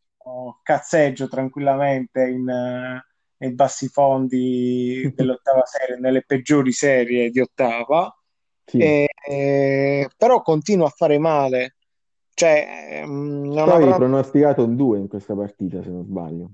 [0.64, 3.00] cazzeggio tranquillamente in, uh,
[3.38, 8.16] nei bassi fondi dell'ottava serie, nelle peggiori serie di ottava,
[8.66, 8.78] sì.
[8.80, 11.76] e, e, però continua a fare male
[12.34, 13.96] cioè, mm, non Poi avrà...
[13.96, 16.52] pronosticato un 2 in questa partita, se non sbaglio.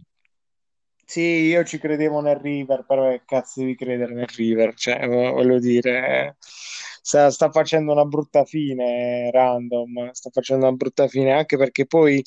[1.09, 4.75] Sì, io ci credevo nel River, però che cazzo devi credere nel River?
[4.75, 11.31] Cioè, voglio dire, sta, sta, facendo una brutta fine random, sta facendo una brutta fine
[11.31, 12.23] anche perché poi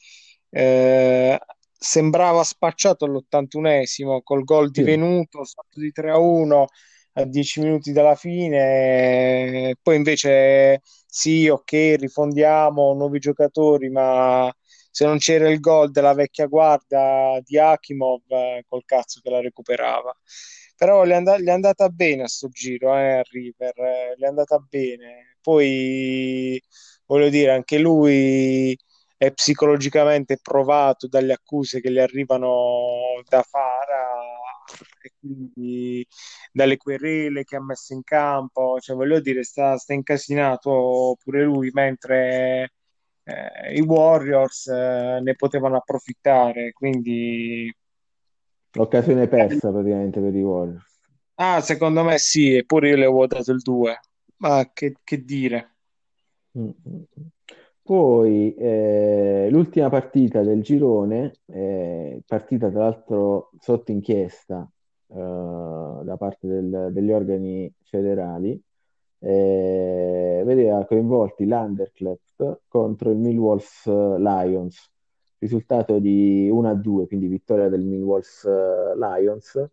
[0.51, 1.39] eh,
[1.79, 4.81] sembrava spacciato all'81esimo col gol sì.
[4.81, 6.67] divenuto, salto di 3 a 1
[7.13, 14.53] a 10 minuti dalla fine, poi invece sì, ok, rifondiamo nuovi giocatori, ma
[14.93, 19.41] se non c'era il gol della vecchia guardia di Akimov, eh, col cazzo che la
[19.41, 20.15] recuperava.
[20.77, 24.23] Però gli è, and- è andata bene a sto giro, eh, a River, eh, gli
[24.23, 25.37] è andata bene.
[25.41, 26.61] Poi,
[27.07, 28.77] voglio dire, anche lui
[29.17, 34.11] è psicologicamente provato dalle accuse che gli arrivano da Fara
[35.03, 36.07] e quindi
[36.53, 41.71] dalle querele che ha messo in campo, cioè voglio dire, sta, sta incasinato pure lui,
[41.73, 42.73] mentre
[43.25, 47.75] eh, i Warriors eh, ne potevano approfittare, quindi...
[48.73, 51.01] L'occasione persa praticamente per i Warriors.
[51.35, 54.01] Ah, secondo me sì, eppure io le ho dato il 2.
[54.37, 55.75] Ma che, che dire?
[56.59, 57.03] Mm-hmm.
[57.83, 61.33] Poi eh, l'ultima partita del girone,
[62.27, 64.69] partita tra l'altro sotto inchiesta
[65.09, 68.59] eh, da parte del, degli organi federali,
[69.23, 74.91] eh, vedeva coinvolti l'Undercleft contro il Millwalls Lions,
[75.39, 78.47] risultato di 1-2, quindi vittoria del Millwalls
[78.97, 79.71] Lions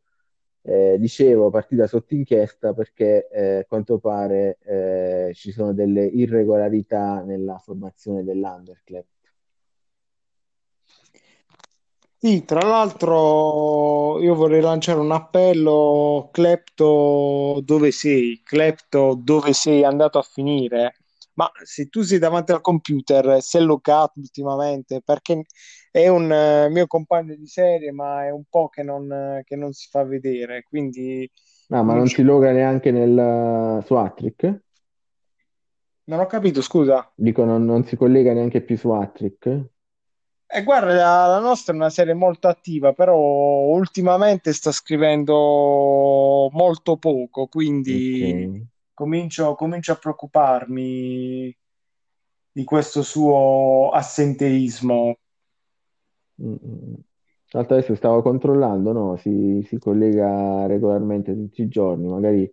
[0.62, 7.24] eh, dicevo partita sotto inchiesta perché eh, a quanto pare eh, ci sono delle irregolarità
[7.24, 9.04] nella formazione dell'Underclub.
[12.22, 18.42] Sì, tra l'altro io vorrei lanciare un appello, Clepto dove sei?
[18.44, 20.96] Clepto dove sei andato a finire?
[21.36, 25.46] Ma se tu sei davanti al computer, sei locato ultimamente, perché
[25.90, 29.56] è un uh, mio compagno di serie, ma è un po' che non, uh, che
[29.56, 31.32] non si fa vedere, quindi...
[31.68, 34.62] No, ma non si loga neanche nel, su Attrick?
[36.04, 37.10] Non ho capito, scusa.
[37.16, 39.68] Dico, non, non si collega neanche più su Attrick?
[40.52, 40.94] Eh, guarda,
[41.28, 48.68] la, nostra è una serie molto attiva, però ultimamente sta scrivendo molto poco, quindi okay.
[48.96, 51.56] comincio, comincio a preoccuparmi
[52.52, 55.18] di questo suo assenteismo.
[56.42, 56.94] Mm-hmm.
[57.52, 59.18] L'altro adesso stavo controllando, no?
[59.18, 62.52] Si, si collega regolarmente tutti i giorni, magari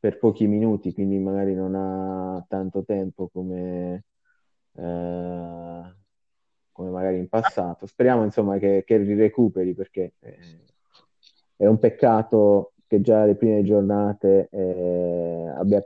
[0.00, 4.04] per pochi minuti, quindi magari non ha tanto tempo come,
[4.74, 5.94] eh,
[6.80, 7.86] come magari in passato.
[7.86, 10.64] Speriamo insomma che, che recuperi perché eh,
[11.56, 15.84] è un peccato che già le prime giornate eh, abbia,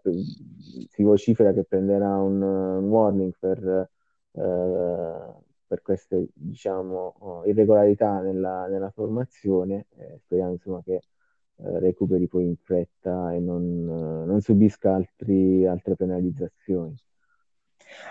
[0.88, 3.88] si vocifera che prenderà un, un warning per
[4.32, 9.86] eh, per queste diciamo, irregolarità nella, nella formazione.
[9.96, 15.96] Eh, speriamo insomma, che eh, recuperi poi in fretta e non, non subisca altri, altre
[15.96, 16.94] penalizzazioni.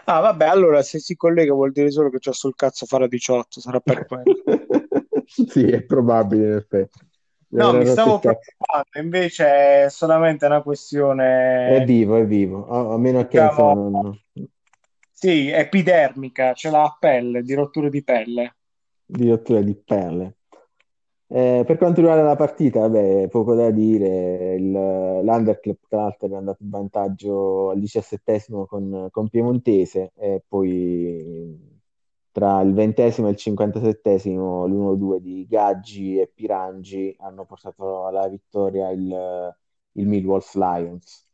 [0.06, 3.60] Ah, vabbè, allora se si collega vuol dire solo che c'ho sul cazzo fare 18,
[3.60, 4.24] sarà per quello.
[5.26, 7.00] sì, è probabile in effetti.
[7.54, 9.46] No, mi stavo preoccupando, invece
[9.84, 11.68] è solamente una questione...
[11.68, 14.20] È vivo, è vivo, a, a meno che diciamo, non,
[15.24, 18.56] sì, epidermica, ce l'ha a pelle, di rotture di pelle.
[19.06, 20.36] Di rotture di pelle.
[21.36, 24.60] Eh, per quanto riguarda la partita, vabbè, poco da dire.
[24.60, 31.72] L'Underclub, tra l'altro, è andato in vantaggio al diciassettesimo con, con Piemontese e poi
[32.32, 38.92] tra il ventesimo e il cinquantasettesimo l'1-2 di Gaggi e Pirangi hanno portato alla vittoria
[38.92, 39.56] il,
[39.94, 41.28] il Millwall Lions.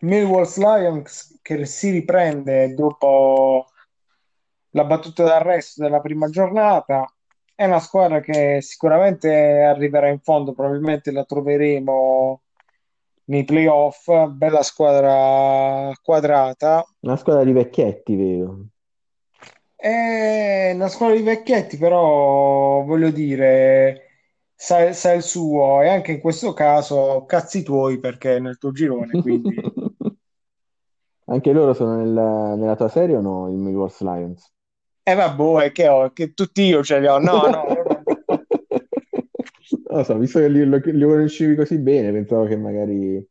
[0.00, 3.68] Millwall Lions che si riprende dopo
[4.70, 7.10] la battuta d'arresto della prima giornata
[7.56, 12.42] è una squadra che sicuramente arriverà in fondo, probabilmente la troveremo
[13.24, 14.08] nei playoff.
[14.28, 16.84] Bella squadra quadrata.
[17.00, 18.66] Una squadra di vecchietti, vedo.
[19.74, 24.02] È una squadra di vecchietti, però voglio dire,
[24.54, 28.70] sa, sa il suo e anche in questo caso cazzi tuoi perché è nel tuo
[28.70, 29.54] girone, quindi...
[31.28, 34.55] anche loro sono nel, nella tua serie o no, il Millwall Lions?
[35.08, 37.20] Eh vabbè, che ho, che tutti io ce li ho.
[37.20, 37.64] No, no.
[39.88, 43.24] non so, visto che li, li conoscevi così bene, pensavo che magari...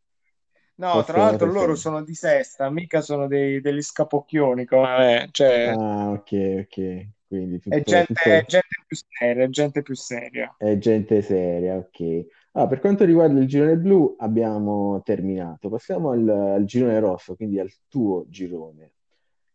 [0.75, 5.27] No, tra l'altro loro sono di sesta, mica sono dei, degli scapocchioni come me.
[5.31, 5.73] Cioè...
[5.77, 7.07] Ah, ok, ok.
[7.27, 8.29] Quindi tutto, è gente, tutto...
[8.29, 10.55] è gente più seria, gente più seria.
[10.57, 12.25] È gente seria, ok.
[12.53, 15.67] Ah, per quanto riguarda il girone blu abbiamo terminato.
[15.67, 18.93] Passiamo al, al girone rosso, quindi al tuo girone,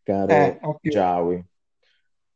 [0.02, 0.90] caro eh, okay.
[0.90, 1.44] Giawi.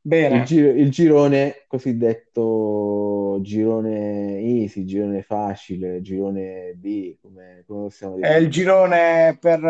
[0.07, 0.37] Bene.
[0.37, 8.29] Il, giro, il girone cosiddetto girone easy, girone facile, girone B, come, come possiamo dire?
[8.29, 9.61] È il girone per,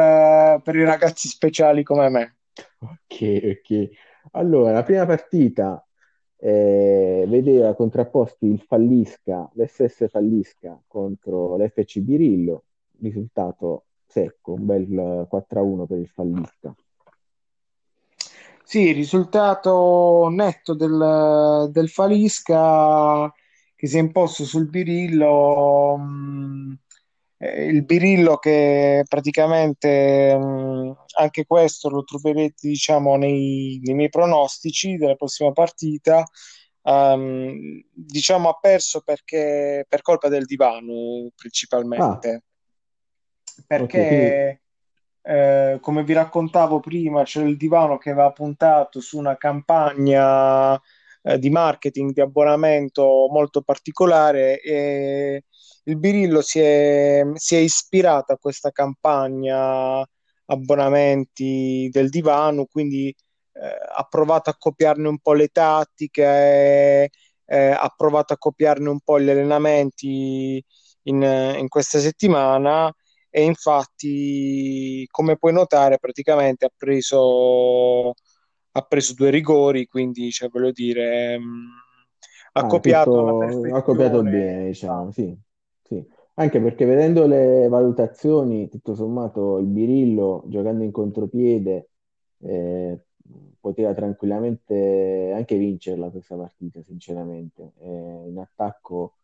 [0.61, 2.37] per, i ragazzi speciali come me.
[2.81, 3.89] Ok, ok.
[4.33, 5.87] Allora, la prima partita
[6.37, 12.65] eh, vedeva contrapposti il Fallisca, l'SS Fallisca contro l'FC Birillo,
[13.01, 16.75] risultato secco, un bel 4-1 per il Fallisca.
[18.65, 23.31] Sì, risultato netto del, del Falisca
[23.77, 26.73] che si è imposto sul Birillo, mh, mm,
[27.39, 34.09] eh, il Birillo che praticamente mh, mm, anche questo lo troverete diciamo nei, nei miei
[34.09, 36.25] pronostici della prossima partita.
[36.87, 42.43] Um, diciamo ha perso perché per colpa del divano principalmente ah.
[43.67, 44.61] perché okay,
[45.27, 50.75] eh, come vi raccontavo prima, c'era il divano che aveva puntato su una campagna
[51.23, 55.45] eh, di marketing di abbonamento molto particolare e
[55.85, 60.07] il Birillo si è, si è ispirato a questa campagna
[60.47, 67.11] abbonamenti del divano, quindi eh, ha provato a copiarne un po' le tattiche,
[67.47, 70.63] eh, ha provato a copiarne un po' gli allenamenti
[71.05, 71.23] in,
[71.59, 72.93] in questa settimana
[73.37, 80.71] e infatti come puoi notare praticamente ha preso, ha preso due rigori quindi cioè, voglio
[80.71, 81.67] dire mm,
[82.53, 83.11] ha, ah, copiato
[83.51, 85.37] tutto, ha copiato bene diciamo sì,
[85.83, 86.01] sì.
[86.35, 91.89] anche perché vedendo le valutazioni tutto sommato il Birillo giocando in contropiede
[92.39, 93.01] eh,
[93.59, 99.15] poteva tranquillamente anche vincerla questa partita sinceramente eh, in attacco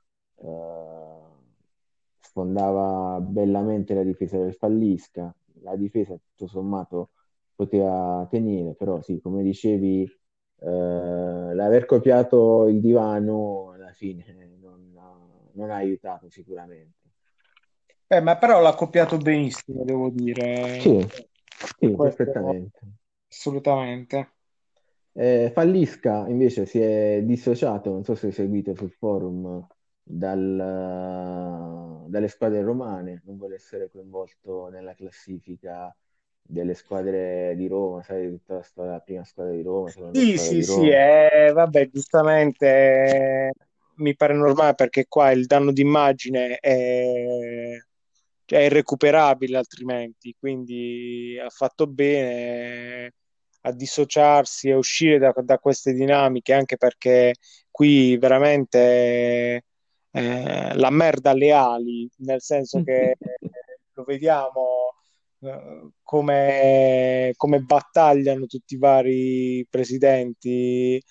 [0.42, 1.29] eh,
[2.40, 5.32] sfondava bellamente la difesa del Fallisca,
[5.62, 7.10] la difesa tutto sommato
[7.54, 10.02] poteva tenere, però sì, come dicevi,
[10.60, 10.66] eh,
[11.54, 14.24] l'aver copiato il divano alla fine
[14.58, 15.18] non ha,
[15.52, 16.98] non ha aiutato sicuramente.
[18.06, 20.80] Eh, ma però l'ha copiato benissimo, devo dire.
[20.80, 21.06] Sì,
[21.78, 22.80] sì perfettamente.
[23.28, 24.32] Assolutamente.
[25.12, 29.66] Eh, Fallisca invece si è dissociato, non so se hai seguito sul forum,
[30.10, 35.94] dal, dalle squadre romane, non vuole essere coinvolto nella classifica
[36.42, 39.90] delle squadre di Roma, sai, tutta la, storia, la prima squadra di Roma.
[40.12, 43.52] Sì, sì, sì, eh, vabbè, giustamente eh,
[43.96, 47.76] mi pare normale perché qua il danno d'immagine è,
[48.44, 53.12] cioè, è irrecuperabile altrimenti, quindi ha fatto bene
[53.62, 57.34] a dissociarsi e uscire da, da queste dinamiche, anche perché
[57.70, 59.66] qui veramente
[60.12, 63.16] eh, la merda alle ali, nel senso che
[63.94, 64.94] lo vediamo
[65.40, 71.02] eh, come, come, battagliano tutti i vari presidenti.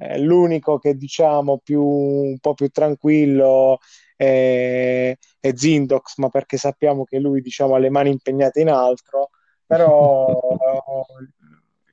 [0.00, 3.78] Eh, l'unico che diciamo più, un po' più tranquillo
[4.16, 9.30] è, è Zindox, ma perché sappiamo che lui diciamo, ha le mani impegnate in altro,
[9.66, 10.26] però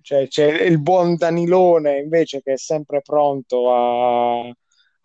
[0.02, 4.56] cioè, c'è il buon Danilone invece che è sempre pronto a,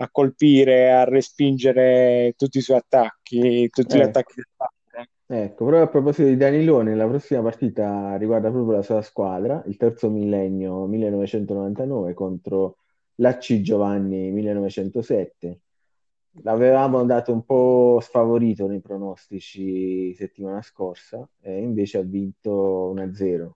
[0.02, 3.98] a colpire, a respingere tutti i suoi attacchi, tutti eh.
[3.98, 4.78] gli attacchi del padre.
[5.32, 9.76] Ecco, proprio a proposito di Danilone, la prossima partita riguarda proprio la sua squadra, il
[9.76, 12.78] terzo millennio 1999 contro
[13.16, 15.60] l'AC Giovanni 1907.
[16.42, 23.50] l'avevamo dato un po' sfavorito nei pronostici settimana scorsa e invece ha vinto 1-0.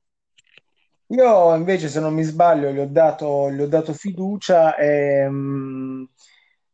[1.08, 6.02] Io invece, se non mi sbaglio, gli ho dato, gli ho dato fiducia e mh,
[6.02, 6.24] eh,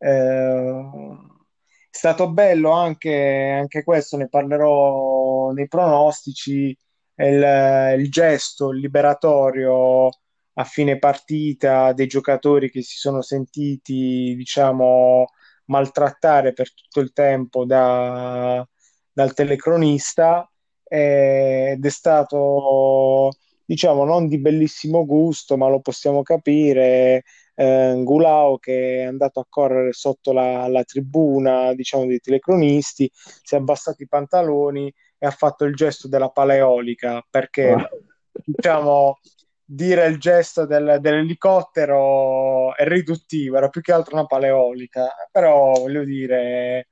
[0.08, 6.76] è stato bello anche, anche questo, ne parlerò nei pronostici,
[7.16, 10.08] il, il gesto liberatorio
[10.54, 15.26] a fine partita dei giocatori che si sono sentiti, diciamo,
[15.66, 18.66] maltrattare per tutto il tempo da,
[19.12, 20.50] dal telecronista
[20.84, 23.30] ed è stato
[23.64, 27.22] diciamo non di bellissimo gusto, ma lo possiamo capire.
[27.60, 33.54] Eh, Gulao che è andato a correre sotto la, la, tribuna, diciamo, dei telecronisti, si
[33.54, 37.88] è abbassato i pantaloni e ha fatto il gesto della paleolica perché, oh.
[38.32, 39.18] diciamo,
[39.62, 46.04] dire il gesto del, dell'elicottero è riduttivo, era più che altro una paleolica, però voglio
[46.04, 46.88] dire,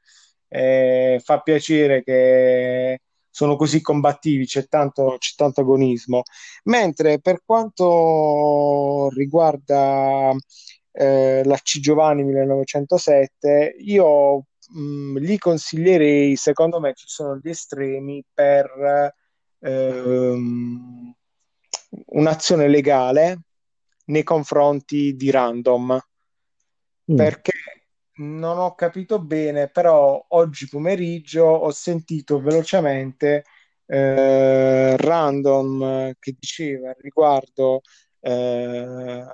[0.49, 3.01] eh, fa piacere che
[3.39, 6.23] sono così combattivi, c'è tanto, c'è tanto agonismo.
[6.65, 10.35] Mentre per quanto riguarda
[10.91, 14.39] eh, la C Giovanni 1907, io
[14.71, 19.15] mh, mm, li consiglierei, secondo me ci sono gli estremi per
[19.61, 21.15] ehm,
[22.07, 23.39] un'azione legale
[24.07, 25.97] nei confronti di Random.
[27.13, 27.17] Mm.
[27.17, 27.53] Perché
[28.19, 33.45] non ho capito bene, però oggi pomeriggio ho sentito velocemente
[33.87, 37.81] eh, random che diceva riguardo
[38.21, 39.25] eh,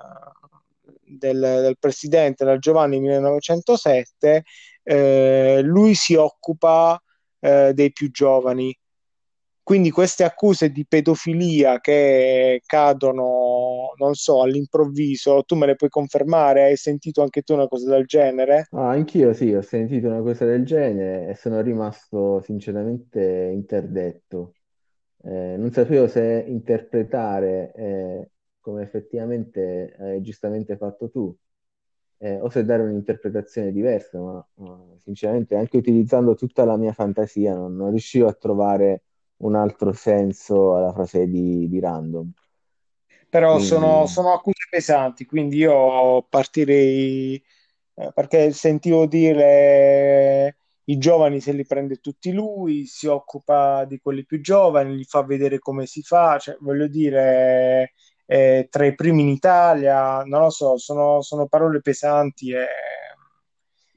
[1.03, 4.45] del, del, presidente del Giovanni 1907,
[4.83, 7.01] eh, lui si occupa
[7.41, 8.77] eh, dei più giovani
[9.65, 16.65] quindi queste accuse di pedofilia che cadono, non so, all'improvviso, tu me le puoi confermare?
[16.65, 18.69] Hai sentito anche tu una cosa del genere?
[18.73, 24.53] Ah, anch'io sì, ho sentito una cosa del genere e sono rimasto sinceramente interdetto.
[25.23, 31.35] Eh, non sapevo se interpretare eh, come effettivamente hai giustamente fatto tu,
[32.19, 37.55] eh, o se dare un'interpretazione diversa, ma, ma, sinceramente anche utilizzando tutta la mia fantasia
[37.55, 39.04] non, non riuscivo a trovare
[39.39, 42.31] un altro senso alla frase di, di random.
[43.29, 43.67] Però quindi...
[43.67, 47.43] sono, sono, accuse pesanti, quindi io partirei
[47.95, 54.25] eh, perché sentivo dire i giovani se li prende tutti lui, si occupa di quelli
[54.25, 57.93] più giovani, li fa vedere come si fa, cioè, voglio dire,
[58.27, 62.67] eh, tra i primi in Italia, non lo so, sono, sono parole pesanti e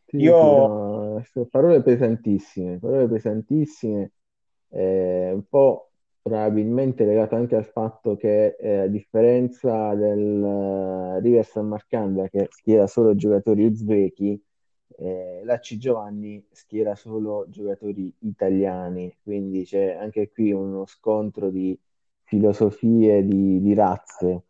[0.06, 0.38] sì, io...
[0.38, 4.12] No, parole pesantissime, parole pesantissime
[4.70, 5.92] eh, un po'
[6.22, 12.48] probabilmente legato anche al fatto che eh, a differenza del uh, River San Marcanda che
[12.52, 14.44] schiera solo giocatori uzbeki,
[15.00, 21.78] eh, la C Giovanni schiera solo giocatori italiani, quindi c'è anche qui uno scontro di
[22.24, 24.44] filosofie, di, di razze.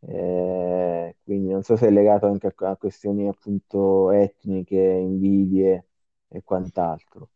[0.00, 5.88] Eh, quindi non so se è legato anche a, a questioni appunto etniche, invidie
[6.28, 7.28] e quant'altro.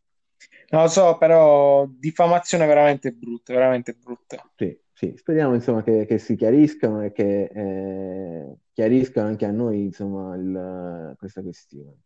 [0.69, 4.49] Non lo so, però diffamazione veramente brutta, veramente brutta.
[4.55, 9.83] Sì, sì, speriamo insomma che, che si chiariscano e che eh, chiariscano anche a noi
[9.83, 11.97] insomma il, questa questione.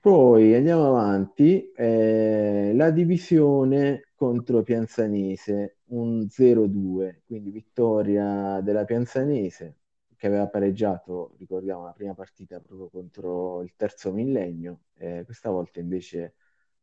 [0.00, 9.78] Poi andiamo avanti, eh, la divisione contro Pianzanese, un 0-2, quindi vittoria della Pianzanese
[10.18, 15.78] che aveva pareggiato, ricordiamo, la prima partita proprio contro il terzo millennio, eh, questa volta
[15.78, 16.34] invece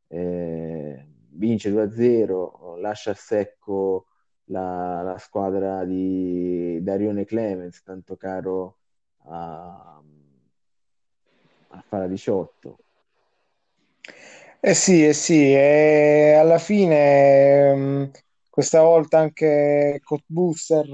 [0.07, 4.07] eh, vince 2-0, lascia a secco
[4.45, 8.77] la, la, squadra di Darione Clemens, tanto caro
[9.25, 10.01] a,
[11.69, 12.77] a Fara 18.
[14.61, 18.03] Eh sì, eh sì, e alla fine mm,
[18.55, 20.87] questa volta anche Cotbooster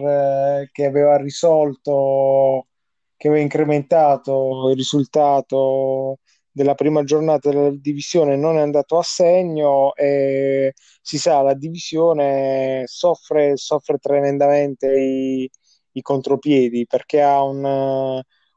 [0.63, 2.69] eh, che aveva risolto,
[3.15, 6.17] che aveva incrementato il risultato
[6.49, 12.81] della prima giornata della divisione non è andato a segno e si sa la divisione
[12.87, 15.47] soffre, soffre tremendamente i,
[15.91, 17.63] i contropiedi perché ha un,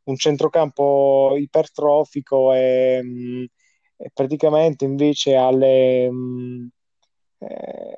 [0.05, 3.45] un centrocampo ipertrofico e, mm,
[3.99, 6.67] e praticamente invece alle mm,
[7.41, 7.97] eh,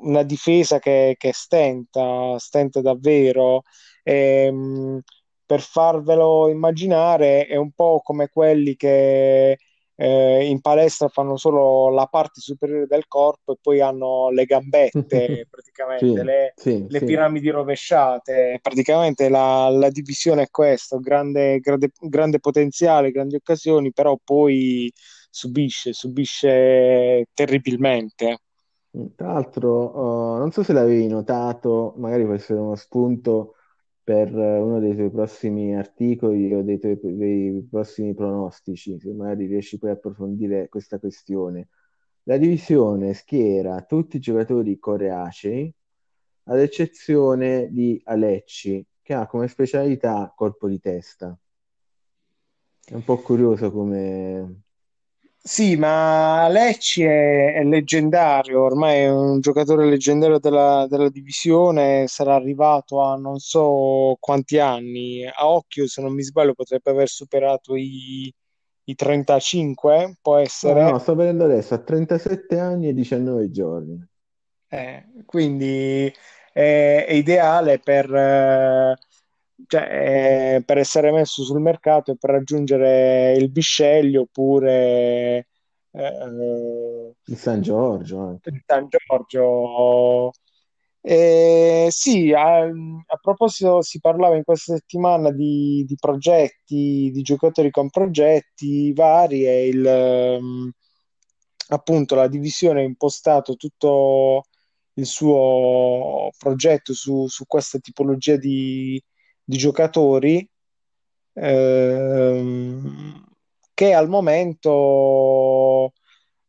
[0.00, 3.62] una difesa che, che stenta, stenta davvero.
[4.02, 5.00] E, ehm,
[5.44, 9.58] per farvelo immaginare, è un po' come quelli che
[9.94, 15.46] eh, in palestra fanno solo la parte superiore del corpo e poi hanno le gambette,
[15.50, 17.04] praticamente, Sì, le, sì, le sì.
[17.04, 18.58] piramidi rovesciate.
[18.62, 24.92] Praticamente la, la divisione è questa, grande, grande, grande potenziale, grandi occasioni, però poi
[25.30, 28.38] subisce, subisce terribilmente.
[28.90, 33.54] Tra l'altro, eh, non so se l'avevi notato, magari può essere uno spunto
[34.02, 39.46] per eh, uno dei tuoi prossimi articoli o dei tuoi dei prossimi pronostici, se magari
[39.46, 41.68] riesci poi a approfondire questa questione.
[42.24, 45.72] La divisione schiera tutti i giocatori coreacei,
[46.44, 51.38] ad eccezione di Alecci, che ha come specialità colpo di testa.
[52.84, 54.62] È un po' curioso come...
[55.48, 62.34] Sì, ma Lecce è, è leggendario, ormai è un giocatore leggendario della, della divisione, sarà
[62.34, 67.74] arrivato a non so quanti anni, a occhio se non mi sbaglio potrebbe aver superato
[67.76, 68.30] i,
[68.84, 74.00] i 35, può Ah, no, essere, sto vedendo adesso, ha 37 anni e 19 giorni.
[74.70, 76.12] Eh, quindi
[76.52, 78.96] è, è ideale per, eh,
[79.66, 85.48] cioè, eh, per essere messo sul mercato e per raggiungere il Bisceglie oppure
[85.90, 88.50] eh, Il San Giorgio anche.
[88.50, 90.32] il San Giorgio.
[91.00, 97.70] Eh, sì, a, a proposito, si parlava in questa settimana di, di progetti, di giocatori
[97.70, 100.70] con progetti vari e il, ehm,
[101.68, 104.44] appunto la divisione ha impostato tutto
[104.94, 109.02] il suo progetto su, su questa tipologia di,
[109.48, 110.46] di giocatori
[111.34, 113.24] ehm,
[113.74, 115.92] che al momento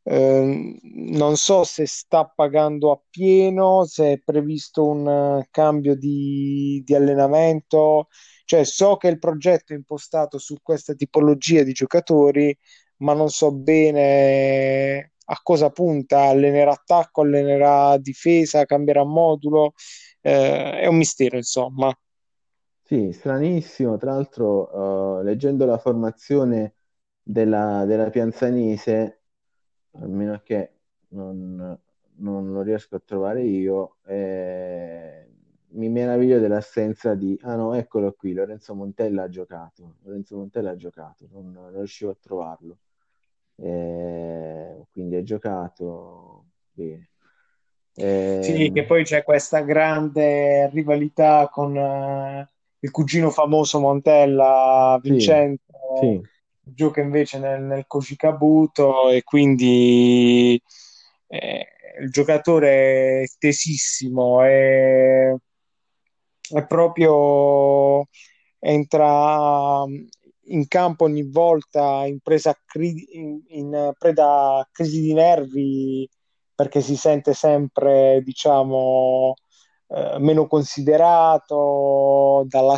[0.04, 0.78] ehm,
[1.12, 8.08] non so se sta pagando appieno, se è previsto un eh, cambio di, di allenamento,
[8.46, 12.56] cioè so che il progetto è impostato su questa tipologia di giocatori,
[12.98, 19.74] ma non so bene a cosa punta, allenerà attacco, allenerà difesa, cambierà modulo,
[20.22, 21.94] eh, è un mistero, insomma.
[22.90, 23.98] Sì, stranissimo.
[23.98, 26.74] Tra l'altro, eh, leggendo la formazione
[27.22, 29.22] della, della Pianzanese,
[29.92, 30.74] a meno che
[31.10, 31.80] non,
[32.16, 35.30] non lo riesco a trovare io, eh,
[35.74, 37.38] mi meraviglio dell'assenza di...
[37.44, 39.98] Ah no, eccolo qui, Lorenzo Montella ha giocato.
[40.04, 42.80] Lorenzo Montella ha giocato, non, non riuscivo a trovarlo.
[43.56, 47.10] Eh, quindi ha giocato bene.
[48.38, 52.48] Sì, che Ehm, poi c'è questa grande rivalità con eh,
[52.80, 55.64] il cugino famoso Montella, sì, Vincenzo,
[56.00, 56.22] sì.
[56.62, 60.62] gioca invece nel, nel Cogicabuto e quindi
[61.28, 61.68] eh,
[62.02, 65.34] il giocatore è tesissimo, è,
[66.52, 68.08] è proprio
[68.60, 69.84] entra
[70.52, 76.10] in campo ogni volta in presa cri- in, in preda a crisi di nervi
[76.56, 79.34] perché si sente sempre, diciamo,
[79.90, 82.78] eh, meno considerato dalla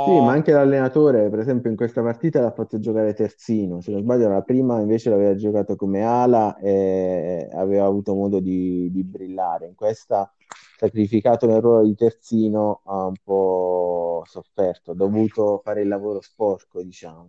[0.00, 0.32] Sì, ma stampa.
[0.32, 3.80] anche l'allenatore, per esempio, in questa partita l'ha fatto giocare terzino.
[3.82, 8.90] Se non sbaglio, la prima invece l'aveva giocato come ala e aveva avuto modo di,
[8.90, 9.66] di brillare.
[9.66, 10.32] In questa,
[10.76, 16.82] sacrificato nel ruolo di terzino, ha un po' sofferto, ha dovuto fare il lavoro sporco,
[16.82, 17.28] diciamo.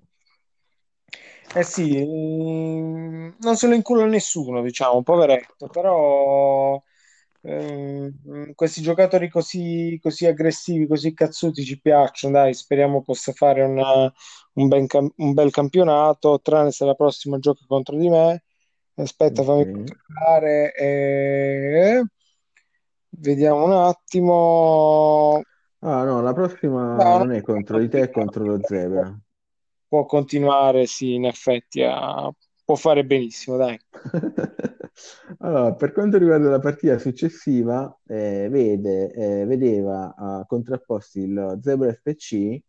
[1.55, 6.79] Eh sì, mm, non se lo incula nessuno, diciamo, poveretto, però
[7.41, 14.11] ehm, questi giocatori così, così aggressivi, così cazzuti ci piacciono, dai, speriamo possa fare una-
[14.53, 14.85] un, ben
[15.17, 18.43] un bel campionato, tranne se la prossima gioca contro di me.
[18.95, 20.73] Aspetta, fammi controllare.
[20.75, 22.03] eh,
[23.11, 25.43] Vediamo un attimo.
[25.81, 29.19] Ah, no, la prossima No, non non è contro di te, è contro lo Zebra.
[29.87, 32.31] può continuare, sì, in effetti a-
[32.69, 33.79] può fare benissimo, dai.
[35.39, 41.91] Allora, per quanto riguarda la partita successiva, eh, vede, eh, vedeva ah, contrapposti il Zebra
[41.93, 42.59] FC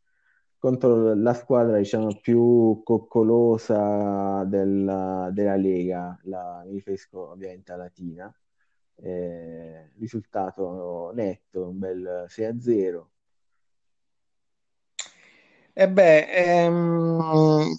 [0.57, 8.34] contro la squadra, diciamo, più coccolosa della, della Lega, la, mi riferisco ovviamente alla Latina.
[8.94, 13.07] Eh, risultato netto, un bel 6-0.
[15.74, 17.76] E beh, ehm,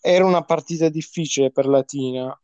[0.00, 2.36] era una partita difficile per Latina.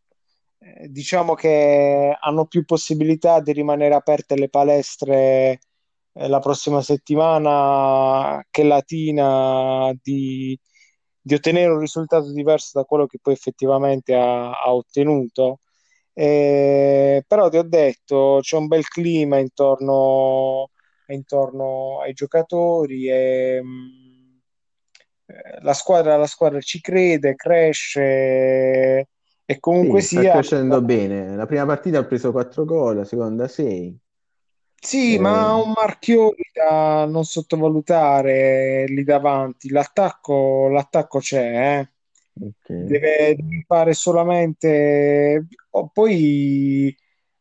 [0.61, 5.61] Eh, diciamo che hanno più possibilità di rimanere aperte le palestre
[6.19, 10.59] eh, la prossima settimana che Latina di,
[11.21, 15.61] di ottenere un risultato diverso da quello che poi effettivamente ha, ha ottenuto.
[16.13, 20.71] Eh, però ti ho detto, c'è un bel clima intorno,
[21.09, 24.18] intorno ai giocatori e, mh, eh,
[25.61, 29.09] la squadra, la squadra ci crede, cresce
[29.45, 30.33] e comunque sì, sta sia...
[30.33, 31.35] crescendo bene.
[31.37, 33.99] La prima partita ha preso 4 gol, la seconda 6.
[34.81, 39.71] Sì, Eh, ma ha un marchione da non sottovalutare lì davanti.
[39.71, 42.47] L'attacco, l'attacco c'è, eh.
[42.47, 42.85] ok.
[42.85, 45.47] Deve, deve fare solamente...
[45.71, 46.95] oh, poi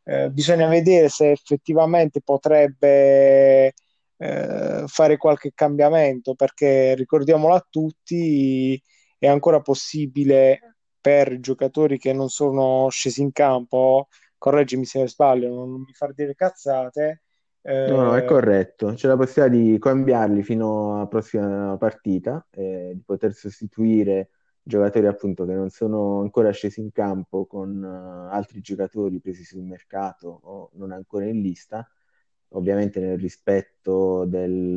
[0.04, 3.74] eh, bisogna vedere se effettivamente potrebbe
[4.18, 8.80] eh, fare qualche cambiamento, perché ricordiamolo a tutti,
[9.18, 15.80] è ancora possibile per giocatori che non sono scesi in campo, correggimi se sbaglio, non,
[15.80, 17.22] mi far dire cazzate,
[17.68, 18.94] No, no, è eh, corretto.
[18.94, 24.30] C'è la possibilità di cambiarli fino alla prossima partita, eh, di poter sostituire
[24.62, 29.62] giocatori appunto che non sono ancora scesi in campo con eh, altri giocatori presi sul
[29.62, 31.86] mercato o non ancora in lista,
[32.50, 34.76] ovviamente nel rispetto del,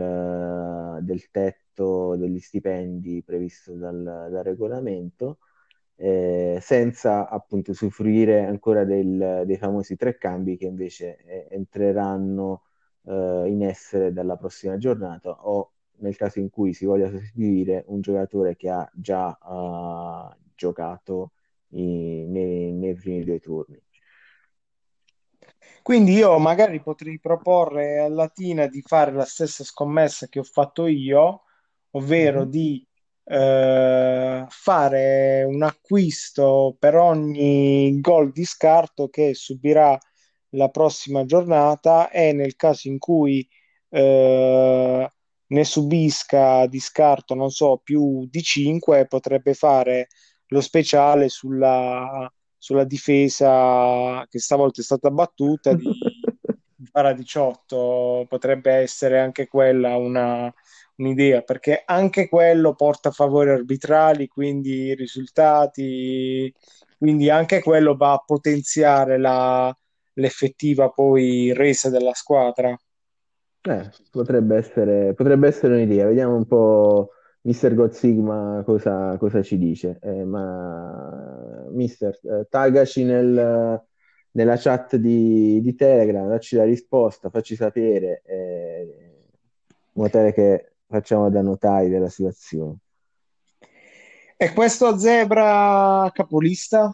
[1.00, 5.40] eh, del tetto degli stipendi previsto dal, dal regolamento,
[5.96, 12.64] eh, senza appunto usufruire ancora del- dei famosi tre cambi che invece eh, entreranno
[13.06, 18.02] eh, in essere dalla prossima giornata o nel caso in cui si voglia sostituire un
[18.02, 21.34] giocatore che ha già eh, giocato
[21.70, 23.80] i- nei, nei primi due turni.
[25.82, 30.86] Quindi io magari potrei proporre a Latina di fare la stessa scommessa che ho fatto
[30.88, 31.44] io,
[31.92, 32.50] ovvero Mhm.
[32.50, 32.86] di
[33.24, 39.98] eh, fare un acquisto per ogni gol di scarto che subirà
[40.50, 43.48] la prossima giornata e nel caso in cui
[43.90, 45.12] eh,
[45.48, 50.08] ne subisca di scarto, non so, più di 5, potrebbe fare
[50.48, 55.90] lo speciale sulla sulla difesa che stavolta è stata battuta di,
[56.92, 60.52] Para 18 potrebbe essere anche quella una,
[60.96, 66.54] un'idea perché anche quello porta favori arbitrali quindi risultati
[66.98, 69.76] quindi anche quello va a potenziare la,
[70.14, 72.78] l'effettiva poi resa della squadra.
[73.64, 77.10] Eh, potrebbe essere, potrebbe essere un'idea, vediamo un po'
[77.44, 79.98] Mister God Sigma cosa, cosa ci dice.
[80.02, 83.84] Eh, ma Mister, eh, taggaci nel-
[84.32, 89.16] nella chat di, di Telegram, dacci la risposta, facci sapere, eh,
[89.68, 92.78] in modo tale che facciamo da notai della situazione.
[94.38, 96.92] e questo Zebra capolista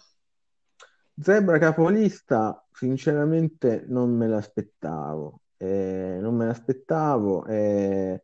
[1.19, 5.41] Zebra capolista, sinceramente non me l'aspettavo.
[5.57, 8.21] Eh, non me l'aspettavo e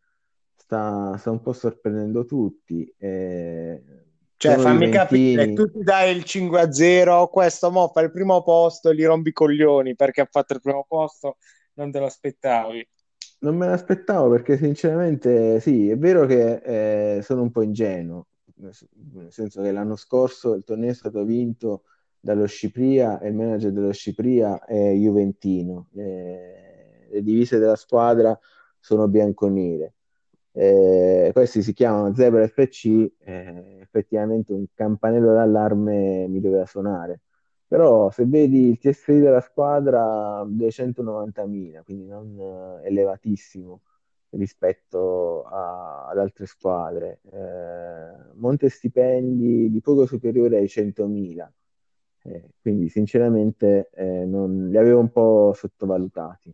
[0.74, 2.91] sta, sta un po' sorprendendo tutti.
[2.97, 3.84] Eh,
[4.38, 5.53] Cioè, fammi capire, Juventini.
[5.53, 9.05] tu ti dai il 5 a 0, questo mo fa il primo posto e gli
[9.05, 11.38] rompi i coglioni perché ha fatto il primo posto,
[11.76, 12.88] non te l'aspettavi.
[13.39, 19.32] Non me l'aspettavo perché sinceramente sì, è vero che eh, sono un po' ingenuo, nel
[19.32, 21.84] senso che l'anno scorso il torneo è stato vinto
[22.19, 25.89] dallo Scipria e il manager dello Scipria è Juventino.
[25.91, 28.38] Le, le divise della squadra
[28.80, 29.95] sono bianconere.
[30.56, 37.22] Eh, questi si chiamano Zebra FC, eh, effettivamente un campanello d'allarme mi doveva suonare.
[37.68, 42.38] Però se vedi il TSI della squadra 290.000, quindi non
[42.84, 43.82] eh, elevatissimo
[44.32, 47.20] rispetto a- ad altre squadre.
[47.32, 51.51] Eh, monte stipendi di poco superiore ai 100.000,
[52.26, 56.54] Eh, quindi sinceramente eh, non, li avevo un po' sottovalutati.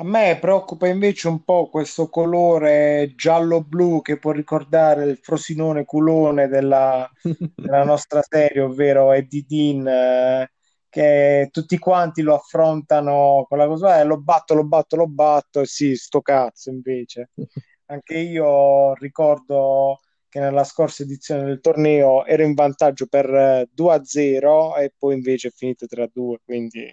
[0.00, 6.48] A me preoccupa invece un po' questo colore giallo-blu che può ricordare il Frosinone culone
[6.48, 7.06] della,
[7.54, 10.52] della nostra serie, ovvero Eddie Dean, eh,
[10.88, 15.60] che tutti quanti lo affrontano con la cosa, eh, lo batto, lo batto, lo batto,
[15.60, 17.32] e sì, sto cazzo invece.
[17.90, 19.98] Anche io ricordo
[20.30, 25.48] che nella scorsa edizione del torneo ero in vantaggio per eh, 2-0 e poi invece
[25.48, 26.90] è finito 3-2, quindi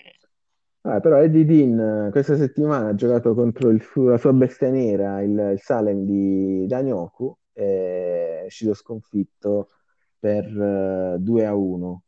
[0.81, 5.21] Ah, però Eddie Dean eh, questa settimana ha giocato contro il la sua bestia nera,
[5.21, 9.69] il, il Salem di Danioku, e è uscito sconfitto
[10.17, 12.03] per eh, 2 a 1.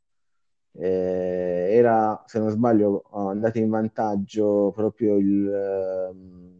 [0.71, 6.53] Eh, era, se non sbaglio, andato in vantaggio proprio il, ehm,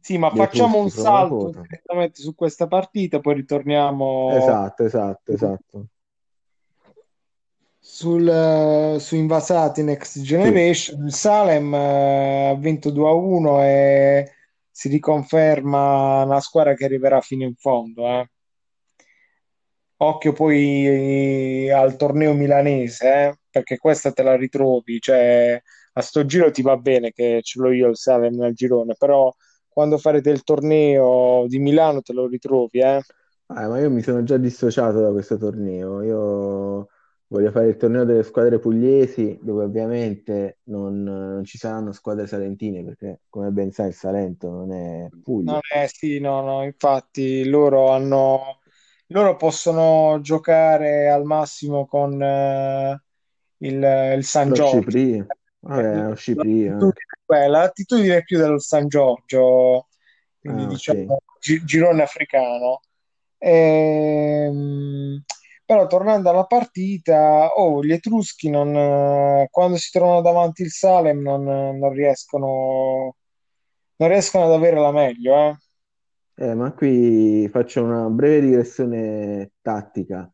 [0.00, 5.86] Sì, ma facciamo un salto direttamente su questa partita, poi ritorniamo Esatto, esatto, esatto.
[7.84, 11.04] Sul, eh, su Invasati Next Generation.
[11.06, 14.30] Il Salem eh, ha vinto 2-1 e
[14.70, 18.06] si riconferma una squadra che arriverà fino in fondo.
[18.06, 18.30] eh.
[19.96, 25.00] Occhio poi al torneo milanese, eh, perché questa te la ritrovi.
[25.00, 25.60] Cioè,
[25.94, 29.32] a sto giro ti va bene che ce l'ho io il Salem nel girone, però
[29.68, 33.00] quando farete il torneo di Milano te lo ritrovi, eh.
[33.46, 36.02] Ah, ma io mi sono già dissociato da questo torneo.
[36.02, 36.88] Io
[37.32, 42.84] voglio fare il torneo delle squadre pugliesi, dove ovviamente non, non ci saranno squadre salentine,
[42.84, 45.10] perché come ben sai il Salento non è
[45.44, 45.60] Non Puglia.
[45.68, 48.60] è, sì, no, no, infatti loro hanno,
[49.08, 53.02] loro possono giocare al massimo con eh,
[53.58, 54.96] il, il San Lo Giorgio.
[55.00, 55.26] Scipria,
[55.60, 56.76] vabbè, lo Scipria.
[56.76, 59.88] L'attitudine quella, l'attitudine è più dello San Giorgio,
[60.40, 62.80] quindi Ah, diciamo gi- girone africano.
[63.38, 65.22] Ehm,
[65.64, 71.20] però tornando alla partita, oh, gli Etruschi non, eh, quando si trovano davanti il Salem
[71.20, 73.16] non, non riescono,
[73.96, 75.56] non riescono ad avere la meglio, eh.
[76.34, 80.30] Eh, ma qui faccio una breve digressione tattica.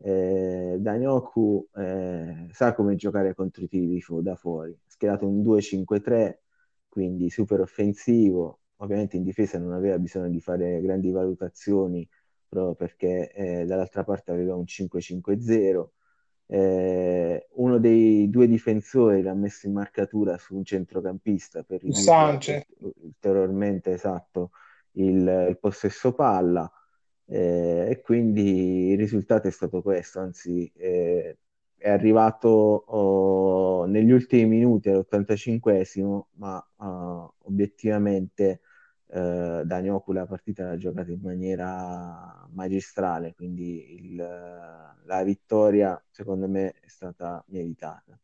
[0.00, 4.76] Eh, Danioku eh, sa come giocare contro i tiri da fuori.
[4.86, 6.40] Schierato un 2-5-3,
[6.88, 8.60] quindi super offensivo.
[8.76, 12.06] Ovviamente in difesa non aveva bisogno di fare grandi valutazioni,
[12.48, 15.86] proprio perché eh, dall'altra parte aveva un 5-5-0.
[16.50, 22.66] Eh, uno dei due difensori l'ha messo in marcatura su un centrocampista per Il ridurre
[23.02, 24.52] ulteriormente esatto
[24.92, 26.70] il, il possesso palla
[27.26, 31.36] eh, e quindi il risultato è stato questo, anzi eh,
[31.76, 38.60] è arrivato oh, negli ultimi minuti all'85esimo, ma oh, obiettivamente
[39.10, 46.74] eh, Daniopou la partita l'ha giocata in maniera magistrale, quindi il, la vittoria secondo me
[46.80, 48.18] è stata meritata.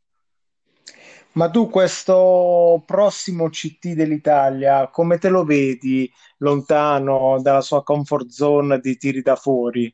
[1.32, 6.08] Ma tu questo prossimo CT dell'Italia, come te lo vedi
[6.38, 9.92] lontano dalla sua comfort zone di tiri da fuori?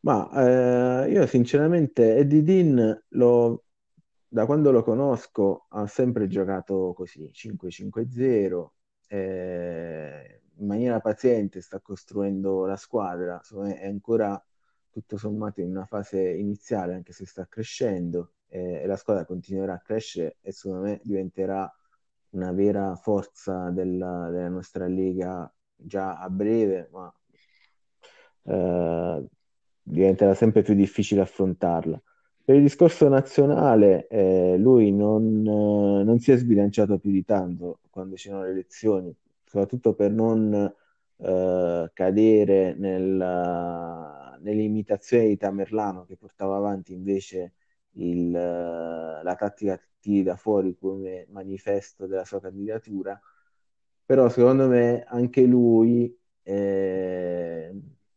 [0.00, 3.64] Ma eh, io sinceramente Eddie Dean lo-
[4.28, 8.72] da quando lo conosco ha sempre giocato così, 5-5-0,
[9.12, 14.40] eh, in maniera paziente sta costruendo la squadra, è ancora
[14.88, 19.74] tutto sommato in una fase iniziale, anche se sta crescendo, eh, e la squadra continuerà
[19.74, 21.72] a crescere e secondo me diventerà
[22.30, 27.12] una vera forza della, della nostra lega già a breve, ma
[28.44, 29.28] eh,
[29.82, 32.00] diventerà sempre più difficile affrontarla.
[32.44, 37.78] Per il discorso nazionale, eh, lui non, eh, non si è sbilanciato più di tanto
[37.90, 39.14] quando c'erano le elezioni,
[39.44, 40.52] soprattutto per non
[41.22, 47.52] eh, cadere nella- nell'imitazione di Tamerlano che portava avanti invece
[47.92, 53.20] il, eh, la tattica tiri da fuori come manifesto della sua candidatura.
[54.06, 57.72] Però secondo me anche lui eh,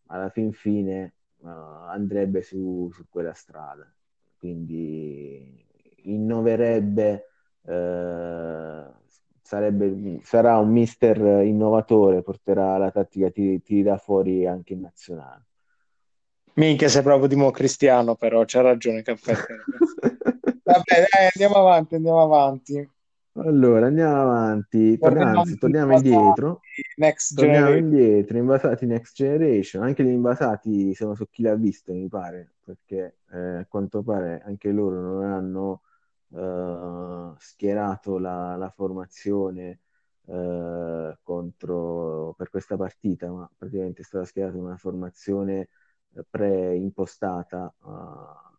[0.07, 3.92] alla fin fine eh, andrebbe su, su quella strada.
[4.43, 5.65] Quindi
[6.03, 7.29] innoverebbe,
[7.65, 8.83] eh,
[9.41, 13.31] sarebbe- sarà un mister innovatore, porterà la tattica
[13.81, 15.45] da fuori anche in nazionale.
[16.55, 19.33] Minchia, sei proprio democristiano, però c'ha ragione Caffè.
[20.61, 22.89] Vabbè, dai, andiamo avanti, andiamo avanti.
[23.35, 26.61] Allora, andiamo avanti, torniamo, anzi, torniamo indietro,
[26.97, 27.99] Next torniamo Generation.
[27.99, 33.17] indietro, invasati Next Generation, anche gli invasati sono su chi l'ha visto, mi pare, perché
[33.31, 35.81] eh, a quanto pare anche loro non hanno
[36.29, 39.79] eh, schierato la, la formazione
[40.27, 45.69] eh, contro, per questa partita, ma praticamente è stata schierata una formazione
[46.29, 48.57] pre-impostata, eh,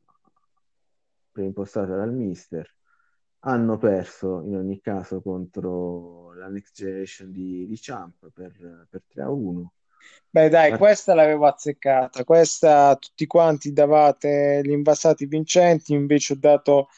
[1.31, 2.69] pre-impostata dal mister
[3.45, 9.23] hanno perso in ogni caso contro la Next Generation di, di Champ per, per 3
[9.23, 9.73] a 1.
[10.29, 12.25] Beh, dai, questa l'avevo azzeccata.
[12.25, 16.89] Questa tutti quanti davate gli invasati vincenti, invece ho dato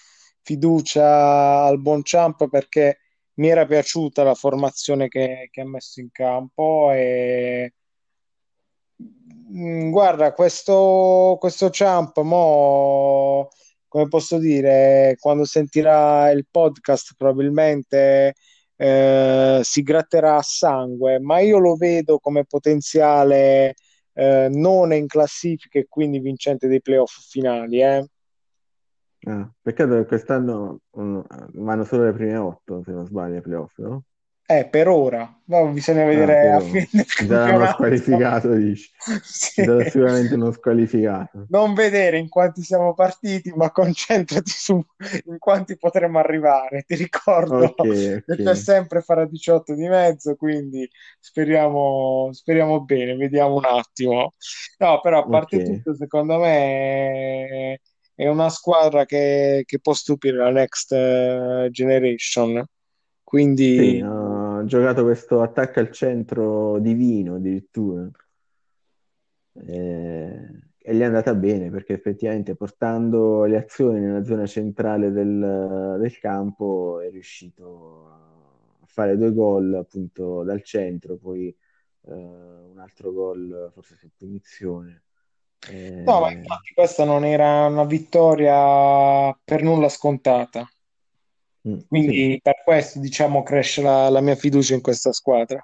[0.42, 2.98] fiducia al buon Champ perché
[3.34, 7.74] mi era piaciuta la formazione che, che ha messo in campo e
[9.52, 13.48] Mm, Guarda, questo, questo Champ, mo,
[13.96, 18.34] come posso dire, quando sentirà il podcast probabilmente
[18.76, 23.72] eh, si gratterà a sangue, ma io lo vedo come potenziale
[24.12, 28.06] eh, non in classifica e quindi vincente dei playoff finali, eh.
[29.28, 31.20] Ah, peccato che quest'anno mm,
[31.54, 34.04] vanno solo le prime 8, se non sbaglio, ai playoff, no?
[34.48, 38.90] Eh, per ora, ma bisogna Ah, vedere a però fine ci sarà uno squalificato, dici.
[39.22, 39.68] Sì.
[39.84, 41.48] Sicuramente uno squalificato.
[41.48, 44.84] Non vedere in quanti siamo partiti, ma concentrati su
[45.26, 46.82] in quanti potremo arrivare.
[46.82, 50.88] Ti ricordo Ok, che c'è sempre farà 18 di mezzo, quindi
[51.20, 54.32] speriamo, speriamo bene, vediamo un attimo.
[54.78, 55.62] No, però a parte ok.
[55.62, 57.80] tutto, secondo me
[58.14, 61.68] è una squadra che, che può stupire la next eh,
[63.26, 63.56] generation.
[63.56, 68.08] Sì, Quindi ha giocato questo attacco al centro divino addirittura.
[69.66, 75.96] eh, e gli è andata bene perché effettivamente portando le azioni nella zona centrale del,
[75.98, 78.06] del campo è riuscito
[78.82, 81.48] a fare due gol appunto dal centro, poi
[82.02, 85.02] eh, un altro gol forse su punizione.
[85.68, 86.02] Eh...
[86.04, 90.68] No, ma infatti questa non era una vittoria per nulla scontata.
[91.68, 92.40] Mm, Quindi sì.
[92.42, 95.62] per questo diciamo cresce la, la mia fiducia in questa squadra.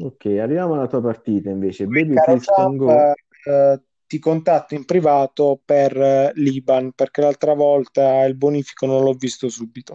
[0.00, 1.86] Ok, arriviamo alla tua partita invece.
[1.86, 2.90] Baby Caro Congo.
[2.90, 9.12] Eh, ti contatto in privato per eh, l'Iban perché l'altra volta il bonifico non l'ho
[9.12, 9.94] visto subito.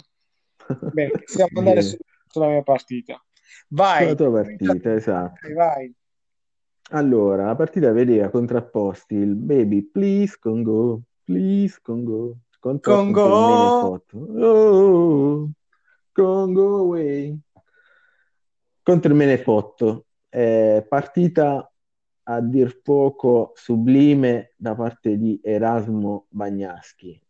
[0.94, 1.98] Bene, possiamo andare su,
[2.28, 3.22] sulla mia partita.
[3.70, 4.04] Vai.
[4.04, 5.54] Sulla tua partita, esatto.
[5.54, 5.94] Vai.
[6.92, 14.01] Allora, la partita vedeva contrapposti il Baby Please Congo, Please Congo, Congo,
[14.39, 15.49] oh,
[16.14, 17.38] Congo Way
[18.82, 20.05] contro il Menefotto.
[20.30, 21.70] Eh, partita
[22.24, 27.22] a dir poco sublime da parte di Erasmo Bagnaschi.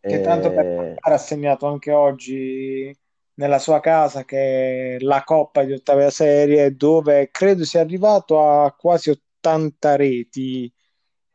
[0.00, 2.94] Che tanto per eh, ha segnato anche oggi
[3.34, 8.72] nella sua casa che è la Coppa di ottava serie dove credo sia arrivato a
[8.72, 10.72] quasi 80 reti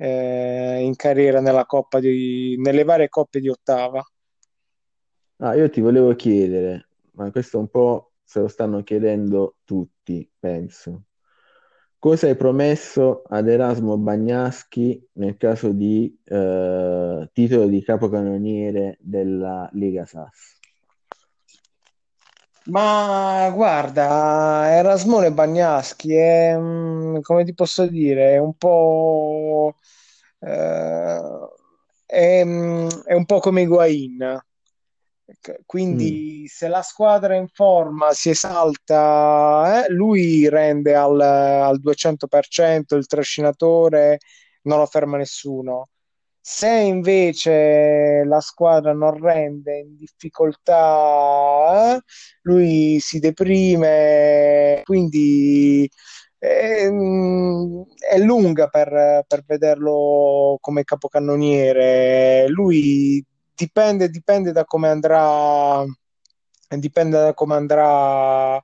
[0.01, 4.03] eh, in carriera nella Coppa di, nelle varie coppe di ottava.
[5.37, 11.03] Ah, io ti volevo chiedere, ma questo un po' se lo stanno chiedendo tutti, penso.
[11.99, 20.05] Cosa hai promesso ad Erasmo Bagnaschi nel caso di eh, titolo di capocannoniere della Lega
[20.07, 20.61] SAS?
[22.66, 29.76] Ma guarda, Erasmone Bagnaschi è, mm, come ti posso dire, è un po'...
[30.39, 31.22] Eh,
[32.05, 34.41] è, mm, è un po' come Higuain
[35.66, 36.45] quindi mm.
[36.45, 43.07] se la squadra è in forma si esalta, eh, lui rende al, al 200%, il
[43.07, 44.20] trascinatore
[44.64, 45.89] non lo ferma nessuno.
[46.43, 51.99] Se invece la squadra non rende in difficoltà,
[52.41, 55.89] lui si deprime, quindi
[56.37, 62.47] è, mm, è lunga per, per, vederlo come capocannoniere.
[62.49, 63.23] Lui
[63.53, 65.85] dipende, dipende da come andrà
[66.77, 68.59] dipende da come andrà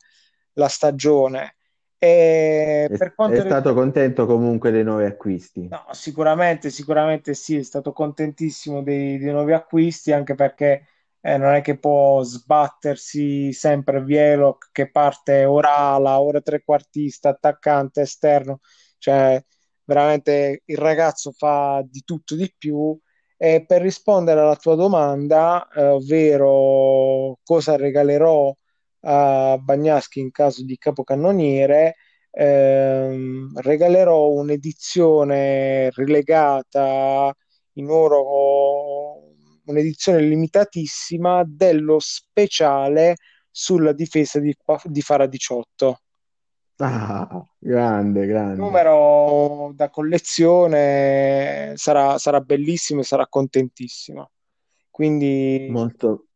[0.53, 1.57] la stagione.
[2.00, 5.68] E per quanto è stato contento comunque dei nuovi acquisti?
[5.68, 10.88] No, sicuramente, sicuramente sì, è stato contentissimo dei, dei nuovi acquisti, anche perché
[11.20, 18.02] eh, non è che può sbattersi sempre Vieloc che parte ora ala, ora trequartista, attaccante,
[18.02, 18.60] esterno,
[18.98, 19.43] cioè
[19.84, 22.98] veramente il ragazzo fa di tutto di più
[23.36, 28.56] e per rispondere alla tua domanda, eh, ovvero cosa regalerò
[29.02, 31.95] a Bagnaschi in caso di capocannoniere,
[32.32, 37.34] ehm, regalerò un'edizione rilegata
[37.74, 39.34] in oro,
[39.66, 43.16] un'edizione limitatissima dello speciale
[43.50, 46.02] sulla difesa di, di Fara 18.
[46.80, 48.62] Ah, grande, grande.
[48.62, 54.30] Numero da collezione sarà, sarà bellissimo e sarà contentissimo.
[54.91, 56.26] Quindi Molto.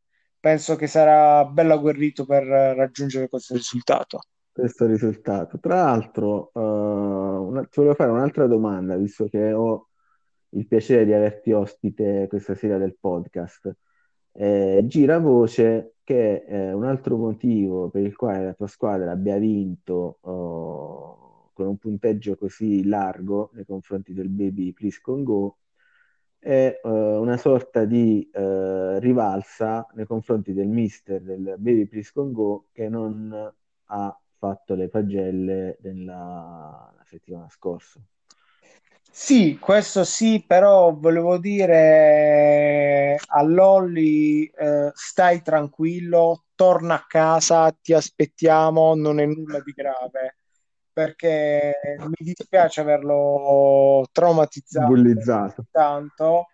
[0.42, 4.20] Penso che sarà bello agguerrito per raggiungere questo risultato.
[4.52, 5.60] Questo risultato.
[5.60, 9.88] Tra l'altro, uh, una, ti volevo fare un'altra domanda, visto che ho
[10.50, 13.74] il piacere di averti ospite questa sera del podcast.
[14.34, 19.38] Eh, gira voce che eh, un altro motivo per il quale la tua squadra abbia
[19.38, 25.58] vinto oh, con un punteggio così largo nei confronti del Baby Please Congo
[26.42, 32.66] è uh, una sorta di uh, rivalsa nei confronti del mister del Baby Please Congo
[32.72, 33.32] che non
[33.86, 38.02] ha fatto le pagelle nella settimana scorsa.
[39.14, 47.94] Sì, questo sì, però volevo dire a Lolli eh, stai tranquillo, torna a casa, ti
[47.94, 50.38] aspettiamo, non è nulla di grave,
[50.94, 56.48] perché mi dispiace averlo traumatizzato bullizzato tanto.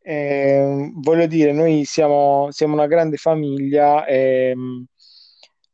[0.00, 4.82] Eh, voglio dire, noi siamo, siamo una grande famiglia e mh, mm,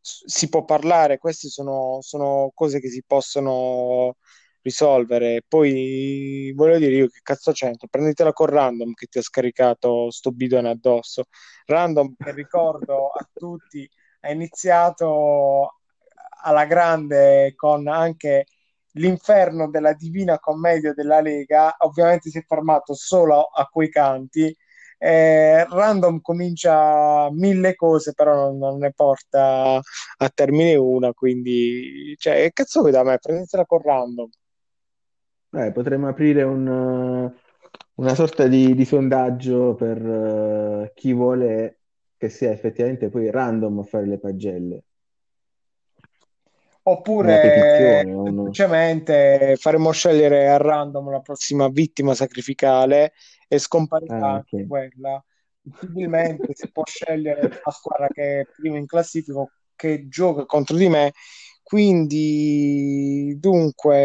[0.00, 4.16] si può parlare, queste sono, sono cose che si possono
[4.62, 5.42] risolvere.
[5.46, 7.88] Poi voglio dire io che cazzo c'entro?
[7.88, 11.24] Prenditela con Random che ti ha scaricato sto bidone addosso.
[11.66, 13.88] Random, che ricordo a tutti,
[14.20, 15.80] ha iniziato
[16.44, 18.46] alla grande con anche
[18.94, 21.74] l'inferno della divina commedia della Lega.
[21.78, 24.54] Ovviamente si è fermato solo a quei canti.
[24.98, 29.80] Eh, random comincia mille cose, però non, non, ne porta
[30.18, 31.12] a termine una.
[31.12, 33.18] Quindi, cioè, che cazzo vuoi da me?
[33.18, 34.28] Prendetela con random.
[35.56, 37.40] Eh, potremmo aprire un, eh,
[37.94, 41.78] una sorta di, di sondaggio per eh, chi vuole
[42.16, 44.84] che sia effettivamente poi random a fare le pagelle.
[46.86, 53.12] Oppure semplicemente faremo scegliere a random la prossima vittima sacrificale
[53.48, 54.66] e scomparirà Ah, anche ok.
[54.66, 55.24] quella.
[55.62, 60.76] Possibilmente si può scegliere la squadra che è prima in classifica o che gioca contro
[60.76, 61.12] di me.
[61.62, 63.96] Quindi, dunque,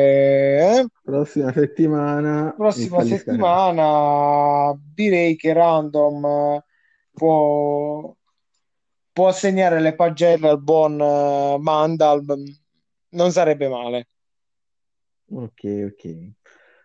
[0.79, 6.63] eh, Prossima settimana prossima settimana direi che random eh,
[7.11, 8.15] può,
[9.11, 12.23] può assegnare le pagelle al buon eh, Mandal.
[13.11, 14.07] Non sarebbe male.
[15.31, 16.31] Ok, ok.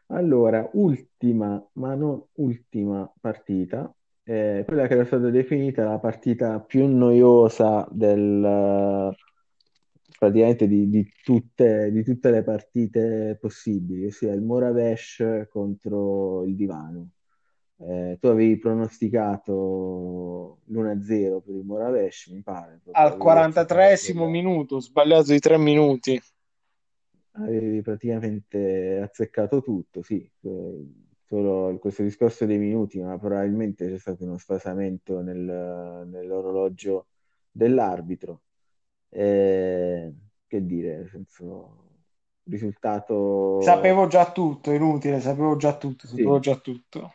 [0.09, 6.87] Allora, ultima, ma non ultima partita, eh, quella che era stata definita la partita più
[6.87, 9.14] noiosa del,
[10.18, 17.09] praticamente di, di tutte, di tutte le partite possibili, ossia il Moravesh contro il Divano.
[17.77, 23.59] Eh, tu avevi pronosticato l'1-0 per il Moravesh, mi pare, Al avevi azzeccato
[23.97, 26.20] 43esimo quella, minuto, sbagliato di tre minuti.
[27.37, 30.87] Avevi praticamente azzeccato tutto, sì, eh,
[31.27, 37.09] solo questo discorso dei minuti, ma probabilmente c'è stato uno sfasamento nel- nell'orologio
[37.51, 38.43] dell'arbitro.
[39.09, 40.12] Eh,
[40.47, 41.89] che dire, nel senso,
[42.45, 43.14] risultato,
[43.57, 47.14] Sapevo già tutto, inutile, sapevo già tutto, sapevo sì, già tutto.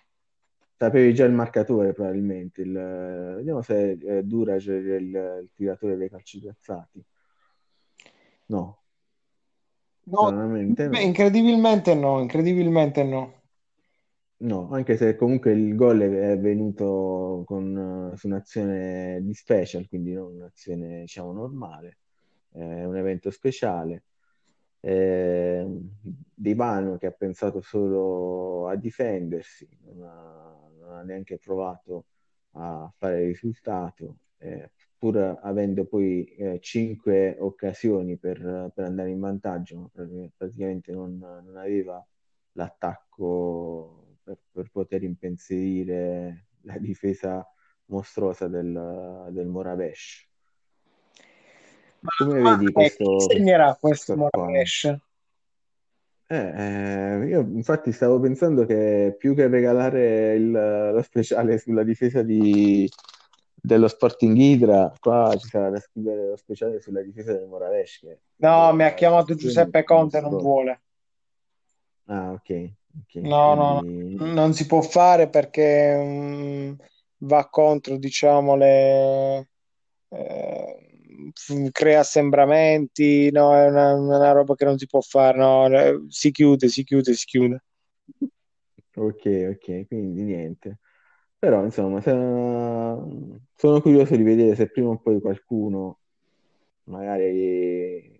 [0.80, 5.08] Sapevi già il marcatore probabilmente, il- vediamo se eh, Durage è il,
[5.44, 7.04] il tiratore dei calci piazzati.
[8.48, 8.80] No,
[10.08, 11.00] No, no.
[11.00, 13.34] incredibilmente no, incredibilmente no.
[14.42, 20.34] No, anche se comunque il gol è venuto con, su un'azione di special, quindi non
[20.36, 21.98] un'azione, diciamo, normale,
[22.52, 24.06] è un evento speciale.
[24.80, 25.66] Eh,
[26.34, 30.49] Dybala che ha pensato solo a difendersi, non ha,
[30.94, 32.06] ha neanche provato
[32.52, 39.20] a fare il risultato, eh, pur avendo poi eh, cinque occasioni per, per andare in
[39.20, 42.06] vantaggio, ma praticamente non, non aveva
[42.54, 47.46] l'attacco per, per poter impensierire la difesa
[47.86, 50.28] mostruosa del, del Moravesh.
[52.02, 55.09] Ma Come vedi domanda è chi questo, segnerà questo questo qua?
[56.32, 62.22] Eh, eh, io infatti stavo pensando che più che regalare il- lo speciale sulla difesa
[62.22, 62.88] di-
[63.56, 68.20] dello Sporting Hydra, qua ci sarà da scrivere lo speciale sulla difesa del Moravesh, che
[68.42, 70.82] No, mi ha chiamato Giuseppe Conte, non vuole.
[72.08, 72.50] Ah, ok,
[73.00, 76.74] ok, No, no, no, quindi non si può fare perché mm,
[77.20, 79.38] va contro, diciamo, le...
[80.10, 80.49] eh,
[81.72, 86.32] crea assembramenti, no, è una, una roba che non si può fare, no, eh, si
[86.32, 87.64] chiude, si chiude, si chiude.
[88.96, 90.80] Ok, ok, quindi niente.
[91.38, 92.12] Però, insomma, se-
[93.56, 96.00] sono curioso di vedere se prima o poi qualcuno,
[96.86, 98.20] magari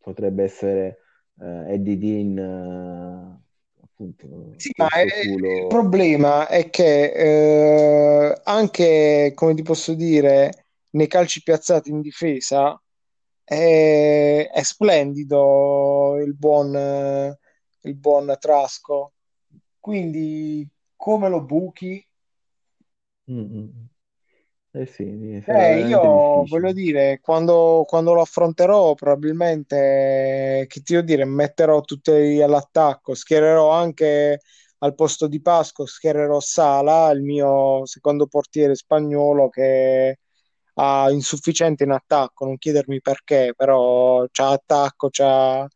[0.00, 0.98] potrebbe essere
[1.40, 5.64] eh, Eddie Dean, eh, appunto, Sì, ma suo il culo.
[5.66, 7.12] problema è che
[8.32, 12.80] eh, anche, come ti posso dire, nei calci piazzati in difesa
[13.44, 17.38] è, è splendido il buon, eh,
[17.82, 19.12] il buon Trasco.
[19.78, 22.06] Quindi, come lo buchi?
[23.30, 23.62] Mm, mm.
[23.62, 23.84] mm.
[24.70, 31.24] Eh sì, Eh, io voglio dire, quando, quando lo affronterò, probabilmente, che ti devo dire,
[31.24, 32.10] metterò tutti
[32.42, 34.40] all'attacco, schiererò anche
[34.80, 40.18] al posto di Pasco, schiererò Sala, il mio secondo portiere spagnolo che
[40.80, 45.66] ha insufficiente in attacco, non chiedermi perché, però c'ha attacco, c'ha,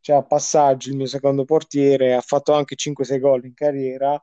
[0.00, 4.18] c'ha passaggi, il mio secondo portiere, ha fatto anche 5-6 gol in carriera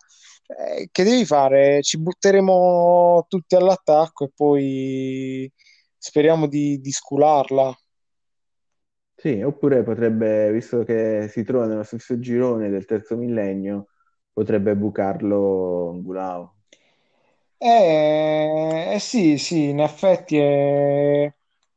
[0.47, 1.81] eh, che devi fare?
[1.81, 5.51] Ci butteremo tutti all'attacco e poi
[5.97, 7.75] speriamo di, di scularla.
[9.17, 13.87] Sì, oppure potrebbe, visto che si trova nello stesso girone del terzo millennio,
[14.31, 16.54] potrebbe bucarlo Ngulao.
[17.57, 21.25] Eh, eh sì, sì, in effetti è,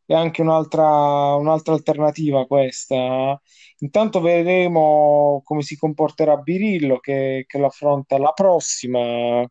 [0.05, 3.41] è anche un'altra un'altra alternativa questa.
[3.79, 9.47] Intanto vedremo come si comporterà Birillo che, che lo affronta la prossima.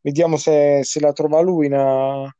[0.00, 2.30] Vediamo se, se la trova lui una,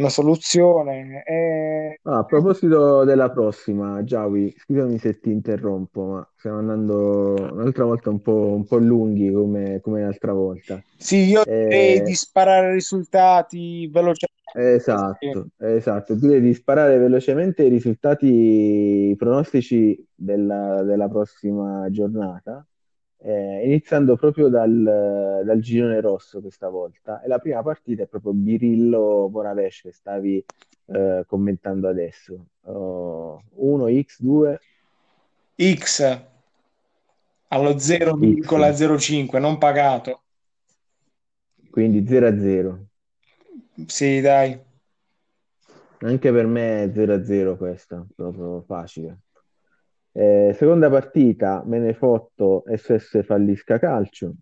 [0.00, 1.22] una soluzione.
[1.24, 7.84] E- Ah, a proposito della prossima, Giavi, scusami se ti interrompo, ma stiamo andando un'altra
[7.84, 10.82] volta un po', un po' lunghi come, come l'altra volta.
[10.96, 14.28] Sì, io direi di Eh, sparare risultati velocemente.
[14.52, 16.16] Esatto, esatto.
[16.18, 22.66] Tu devi sparare velocemente i risultati pronostici della, della prossima giornata
[23.22, 27.20] eh, iniziando proprio dal, dal girone rosso questa volta.
[27.22, 30.44] E la prima partita è proprio Birillo Moravesh che stavi
[30.86, 32.46] eh, commentando adesso.
[32.62, 34.60] 1 X 2
[35.56, 36.22] X
[37.48, 40.22] allo 0,05 non pagato.
[41.70, 42.86] Quindi 0 a 0.
[43.86, 44.58] Sì, dai.
[46.02, 49.18] Anche per me è 0 a 0 questa, proprio facile.
[50.12, 54.34] Eh, seconda partita, Menefotto SS Fallisca Calcio.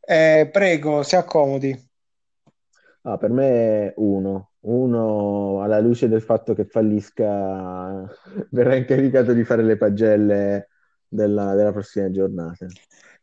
[0.00, 1.90] Eh, prego, si accomodi.
[3.02, 4.50] Ah, per me uno.
[4.60, 8.08] Uno alla luce del fatto che Fallisca
[8.50, 10.68] verrà incaricato di fare le pagelle
[11.08, 12.66] della, della prossima giornata.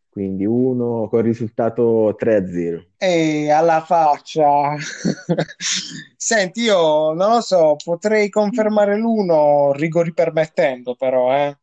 [0.10, 2.88] Quindi uno con risultato 3-0.
[2.98, 4.76] E alla faccia.
[6.18, 11.58] Senti, io non lo so, potrei confermare l'uno, rigori permettendo, però, eh.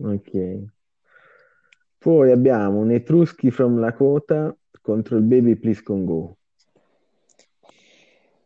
[0.00, 0.62] Ok.
[1.98, 6.36] Poi abbiamo un Etruschi from Lakota contro il Baby Please Con Go.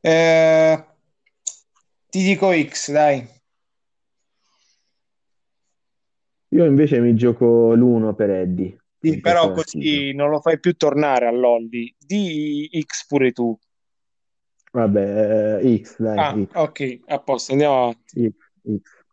[0.00, 0.84] Eh,
[2.08, 3.37] ti dico X, dai.
[6.50, 8.76] Io invece mi gioco l'1 per Eddie.
[9.00, 11.94] Sì, però così non lo fai più tornare all'Oldi.
[11.98, 13.56] Di X pure tu.
[14.72, 16.18] Vabbè, eh, X, dai.
[16.18, 16.54] Ah, X.
[16.54, 18.28] ok, a posto, andiamo avanti.
[18.28, 19.06] X, X.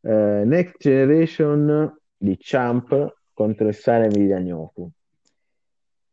[0.00, 4.90] Uh, Next Generation di Champ contro il Salem di Danyoku.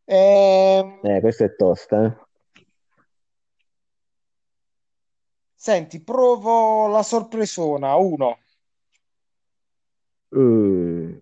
[0.05, 0.99] Eh...
[1.01, 2.63] eh, questa è tosta, eh?
[5.53, 8.37] Senti, provo la sorpresona, uno.
[10.35, 11.21] Uh,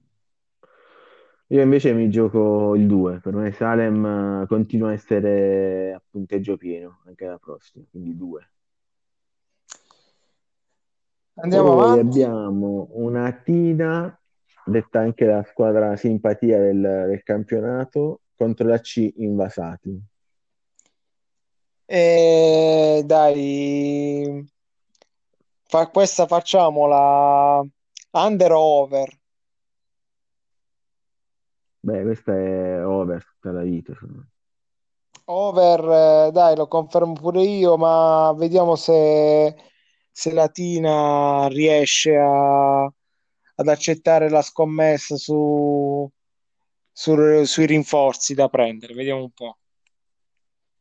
[1.48, 6.58] io invece mi gioco il 2, per me Salem eh, continua a essere a punteggio
[6.58, 8.50] pieno anche la prossima, quindi 2.
[11.36, 12.00] Andiamo Poi avanti.
[12.00, 14.20] abbiamo una Tina,
[14.66, 20.02] detta anche la squadra simpatia del, del campionato, contro la C Invasati.
[21.86, 24.44] E dai,
[25.66, 27.64] fa, questa facciamola
[28.14, 29.10] under o over.
[31.82, 33.94] Beh, questa è over tutta la vita.
[35.26, 39.56] Over, eh, dai, lo confermo pure io, ma vediamo se,
[40.12, 46.10] se la Tina riesce a- ad accettare la scommessa su,
[46.92, 48.94] su- sui rinforzi da prendere.
[48.94, 49.58] Vediamo un po'.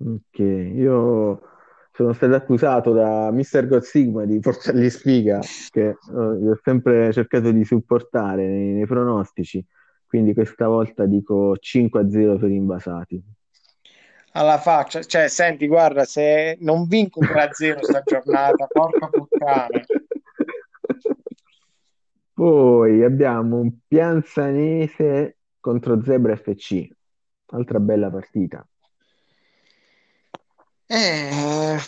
[0.04, 1.40] Ok, io
[1.92, 3.66] sono stato accusato da Mr.
[3.66, 5.40] God Sigma di portargli sfiga,
[5.70, 9.64] che gli ho sempre cercato di supportare nei, nei pronostici,
[10.06, 13.22] quindi questa volta dico 5-0 per Invasati.
[14.34, 19.68] Alla faccia, cioè, senti, guarda, se non vinco 3-0 sta giornata, porca puttana.
[22.32, 26.88] Poi abbiamo un Pianzanese contro Zebra FC,
[27.48, 28.66] altra bella partita.
[30.86, 31.78] Eh,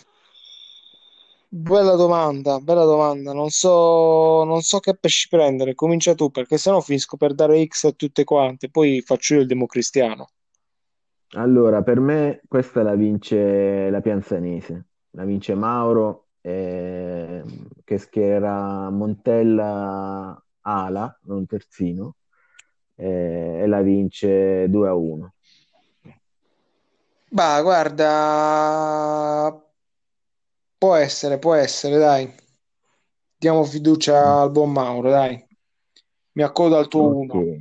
[1.48, 3.32] bella domanda, bella domanda.
[3.32, 5.74] Non so, non so che pesci prendere.
[5.74, 8.70] Comincia tu, perché sennò finisco per dare X a tutte quante.
[8.70, 10.28] Poi faccio io il democristiano.
[11.36, 17.42] Allora, per me questa la vince la Pianzanese, la vince Mauro, eh,
[17.82, 22.16] che schiererà Montella ala, non terzino,
[22.94, 25.33] eh, e la vince 2 a 1.
[27.34, 29.60] Bah, guarda,
[30.78, 32.32] può essere, può essere, dai.
[33.36, 35.44] Diamo fiducia al buon Mauro, dai.
[36.34, 37.38] Mi accodo al tuo 1.
[37.40, 37.56] Ok.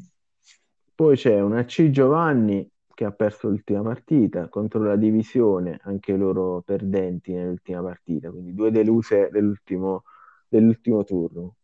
[0.94, 6.62] Poi c'è una C Giovanni che ha perso l'ultima partita contro la divisione, anche loro
[6.62, 10.04] perdenti nell'ultima partita, quindi due deluse dell'ultimo
[10.48, 11.56] dell'ultimo turno.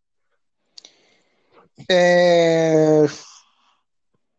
[1.86, 3.08] Eh,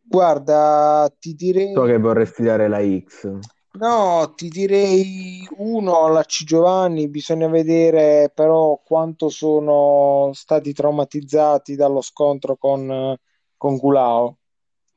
[0.03, 1.73] guarda, ti direi...
[1.73, 3.39] So che vorresti dare la X.
[3.73, 12.01] No, ti direi uno alla C Giovanni, bisogna vedere però quanto sono stati traumatizzati dallo
[12.01, 13.17] scontro con,
[13.57, 14.39] con Gulao,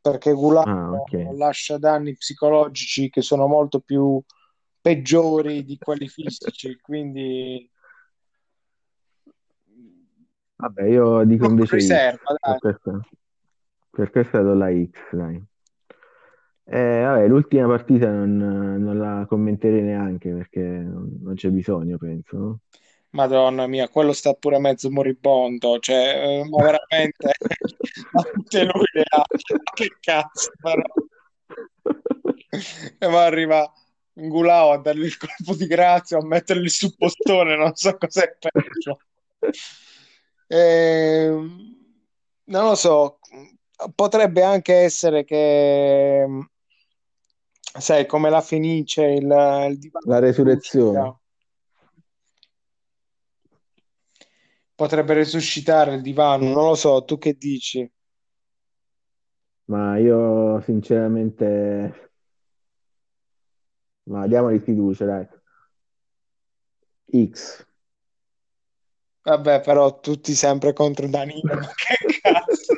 [0.02, 1.14] perché Gulao Ah, ok.
[1.38, 4.20] lascia danni psicologici che sono molto più
[4.82, 7.70] peggiori di quelli fisici, quindi
[10.56, 11.78] Vabbè, io dico invece X.
[11.78, 12.54] riserva, dai.
[12.54, 13.06] Per questa,
[13.92, 15.44] per questa do la X, dai.
[16.66, 22.38] Eh, vabbè, l'ultima partita non, non la commenterei neanche perché non, non c'è bisogno, penso,
[22.38, 22.60] no?
[23.12, 27.34] Madonna mia, quello sta pure mezzo moribondo, cioè, eh, ma veramente,
[28.34, 29.24] tutte lui le ha,
[29.74, 30.82] che cazzo, però.
[32.50, 33.72] E poi arriva
[34.14, 38.98] Gulao a dargli il colpo di grazia, a mettergli sul postone, non so cos'è peggio.
[40.48, 41.78] Ehm,
[42.46, 43.20] non lo so,
[43.94, 46.26] potrebbe anche essere che,
[47.80, 51.18] sai, come la Fenice, il, il divano La resurrezione.
[54.76, 57.90] Potrebbe resuscitare il divano, non lo so, tu che dici?
[59.66, 62.12] Ma io sinceramente,
[64.04, 65.28] ma diamogli fiducia, dai.
[67.32, 67.66] X.
[69.22, 72.74] Vabbè, però tutti sempre contro Danilo, che cazzo.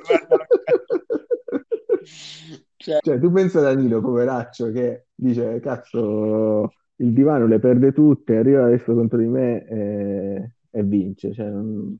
[2.85, 8.65] Cioè, Cioè, tu pensa Danilo, poveraccio, che dice, cazzo, il divano le perde tutte, arriva
[8.65, 11.33] adesso contro di me e, e vince.
[11.33, 11.97] Cioè, non,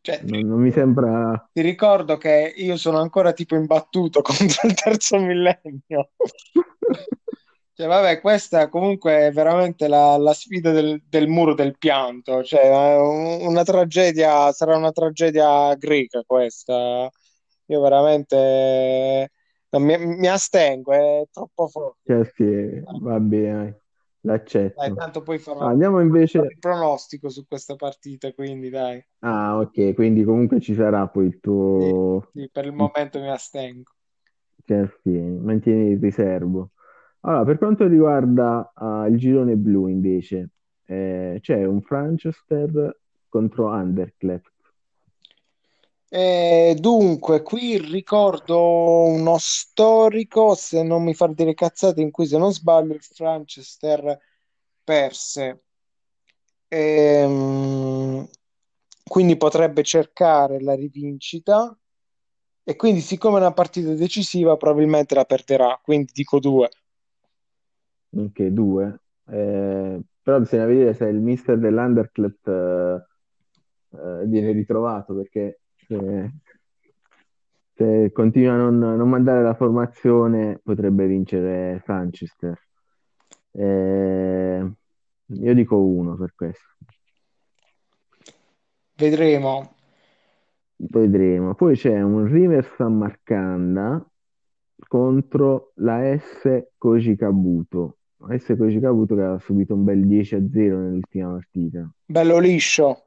[0.00, 1.50] cioè, non- non mi sembra...
[1.52, 6.08] ti ricordo che io sono ancora tipo imbattuto contro il terzo millennio.
[7.74, 12.42] Cioè, vabbè, questa comunque è veramente la, la sfida del, del muro del pianto.
[12.42, 17.10] Cioè, una tragedia, sarà una tragedia greca questa.
[17.66, 19.30] Io veramente
[19.72, 22.00] non mi, mi astengo, è troppo forte.
[22.04, 23.74] Cioè, sì, va bene, dai,
[24.74, 24.94] Dai, l'accetto.
[24.94, 26.38] tanto poi farò Ah, Andiamo invece...
[26.38, 31.38] il pronostico su questa partita, quindi dai, Ah, ok, quindi comunque ci sarà poi il
[31.76, 32.32] sì, tuo...
[32.32, 33.92] sì, per il momento mi astengo.
[34.64, 36.70] Ti astieni, mantieni il riservo.
[37.20, 40.50] Allora, per quanto riguarda ah, il girone blu, invece,
[40.86, 44.51] eh, c'è un Franchester contro Anderlecht.
[46.14, 52.36] E dunque, qui ricordo uno storico, se non mi far dire cazzate, in cui se
[52.36, 54.18] non sbaglio il Franchester
[54.84, 55.62] perse.
[56.68, 58.28] Ehm,
[59.02, 61.74] quindi potrebbe cercare la rivincita
[62.62, 66.68] e quindi siccome è una partita decisiva probabilmente la perderà, quindi dico due.
[68.14, 69.00] Anche due.
[69.30, 73.06] Eh, però bisogna vedere se il mister dell'Anderlecht eh,
[73.96, 75.61] eh, viene ritrovato, perché
[75.92, 76.30] se,
[77.74, 82.58] se continua a non, non mandare la formazione potrebbe vincere Franchester.
[83.50, 84.72] Eh,
[85.26, 86.66] io dico uno per questo.
[88.96, 89.74] Vedremo.
[90.76, 91.54] Vedremo.
[91.54, 94.04] Poi c'è un River San Marcanda
[94.88, 97.98] contro la S Koji Kabuto.
[98.18, 101.90] La S Koji Kabuto che ha subito un bel 10 a 0 nell'ultima partita.
[102.04, 103.04] Bello liscio.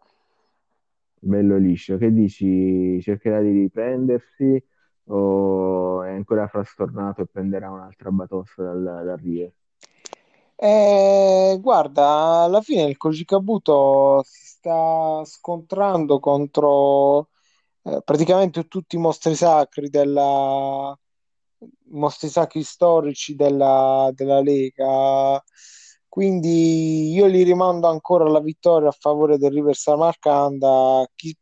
[1.20, 1.98] Bello liscio.
[1.98, 3.02] Che dici?
[3.02, 4.64] Cercherà di riprendersi
[5.08, 9.52] o è ancora frastornato e prenderà un'altra batosta dal, dal River?
[10.58, 17.30] Eh, guarda, alla fine il Koji Kabuto si sta scontrando contro
[17.84, 20.98] eh, praticamente tutti i mostri sacri della
[21.90, 25.42] mostri sacri storici della, della Lega.
[26.16, 31.36] Quindi io li rimando ancora alla vittoria a favore del River Samarcanda, chi-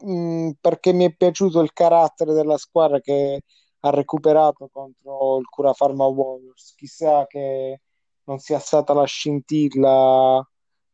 [0.00, 3.42] mh, perché mi è piaciuto il carattere della squadra che
[3.80, 6.74] ha recuperato contro il Cura Pharma Warriors.
[6.74, 7.82] Chissà che
[8.24, 10.44] non sia stata la scintilla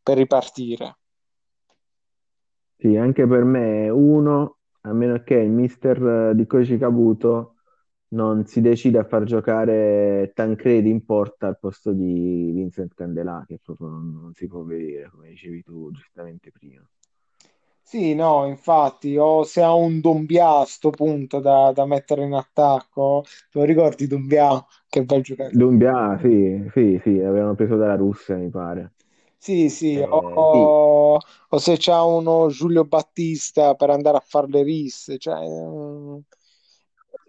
[0.03, 0.99] per ripartire.
[2.77, 7.57] Sì, anche per me è uno, a meno che il mister eh, di Koji Kabuto
[8.12, 13.59] non si decide a far giocare Tancredi in porta al posto di Vincent Candelà, che
[13.62, 16.82] proprio non, non si può vedere, come dicevi tu giustamente prima.
[17.80, 22.32] Sì, no, infatti, o se ha un Dombia a sto punto da, da mettere in
[22.32, 24.64] attacco, te lo ricordi Dombia?
[24.89, 25.55] Che bel giocatore.
[25.59, 28.93] Dumbia, sì, sì, sì, l'avevano preso dalla Russia, mi pare.
[29.36, 31.18] Sì, sì, Eh, o,
[31.48, 36.18] o se c'ha uno Giulio Battista per andare a fare le risse, cioè, mm,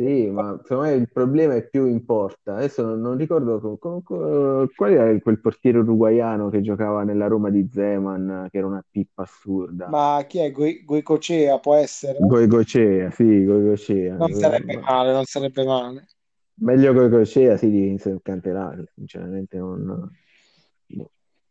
[0.06, 2.56] Sì, ma secondo me il problema è più in porta.
[2.56, 7.28] Adesso non, non ricordo co- co- co- qual era quel portiere uruguaiano che giocava nella
[7.28, 9.88] Roma di Zeman, che era una pippa assurda.
[9.88, 10.52] ma chi è?
[10.52, 12.20] Goi- Goicocea può essere?
[12.20, 14.18] Goigocea, sì, Goigocea.
[14.18, 16.08] Non sarebbe Ma- male, non sarebbe male.
[16.56, 20.10] Meglio Goigocea, sì, di che sinceramente non,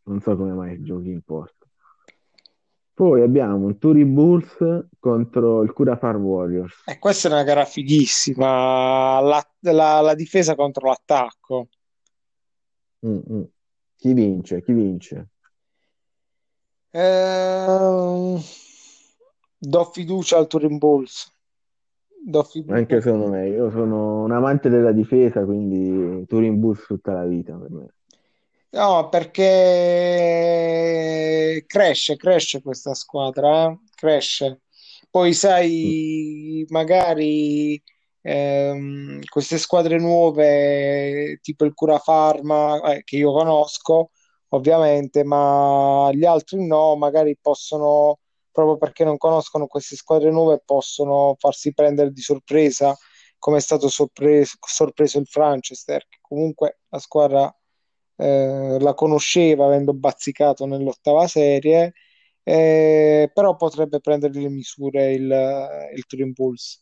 [0.04, 1.61] non so come mai giochi in porta.
[2.94, 4.56] Poi abbiamo un Turi Bulls
[4.98, 6.82] contro il Cura Far Warriors.
[6.86, 11.68] E questa è una gara fighissima, la, la- la difesa contro l'attacco.
[13.04, 13.44] Mm, mm.
[13.96, 14.62] Chi vince?
[14.62, 15.28] Chi vince?
[16.94, 18.42] Ehm,
[19.72, 21.32] do fiducia al Turin Bulls.
[22.68, 27.54] Anche secondo me, io sono un amante della difesa, quindi Turin Bulls tutta la vita
[27.56, 27.86] per me.
[28.74, 29.52] No, perché
[31.66, 33.78] cresce, cresce questa squadra, eh?
[33.94, 34.62] Cresce.
[35.10, 37.82] Poi sai, magari
[38.22, 44.10] ehm, queste squadre nuove, tipo il Curafarma, eh, che io conosco,
[44.48, 48.20] ovviamente, ma gli altri no, magari possono
[48.50, 52.94] proprio perché non conoscono queste squadre nuove possono farsi prendere di sorpresa
[53.38, 57.54] come è stato sorpreso, sorpreso il Franchester, che comunque la squadra
[58.16, 61.92] eh, la conosceva avendo bazzicato nell'ottava serie,
[62.42, 65.30] eh, però potrebbe prendere le misure il,
[65.94, 66.80] il Turin Bulls.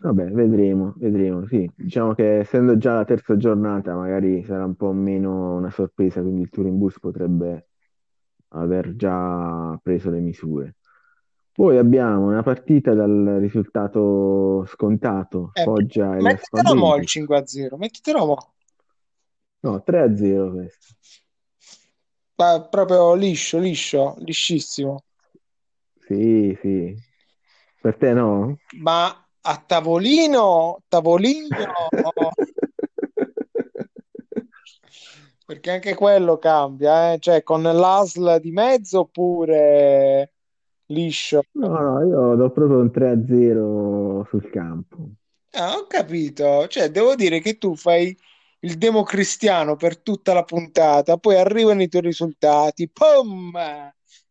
[0.00, 1.68] Vabbè, vedremo, vedremo, sì.
[1.74, 6.42] Diciamo che essendo già la terza giornata, magari sarà un po' meno una sorpresa, quindi
[6.42, 7.68] il Turin Bus potrebbe
[8.50, 10.76] aver già preso le misure.
[11.52, 17.06] Poi abbiamo una partita dal risultato scontato, Eh, Foggia e mettetelo mo il l'F20.
[17.06, 18.36] 5-0, mettetelo mo.
[19.60, 20.86] No, 3-0 questo.
[22.36, 25.02] Ma proprio liscio, liscio, liscissimo.
[26.06, 26.94] Sì, sì.
[27.80, 28.58] Per te no?
[28.80, 29.06] Ma
[29.40, 31.48] a tavolino, tavolino,
[35.46, 37.18] perché anche quello cambia, eh?
[37.18, 40.32] Cioè con l'ASL di mezzo oppure
[40.86, 41.42] liscio.
[41.52, 45.08] No, no, io do proprio un 3-0 sul campo.
[45.52, 48.16] Ah, ho capito, cioè devo dire che tu fai
[48.60, 53.52] il democristiano per tutta la puntata, poi arrivano i tuoi risultati, pum!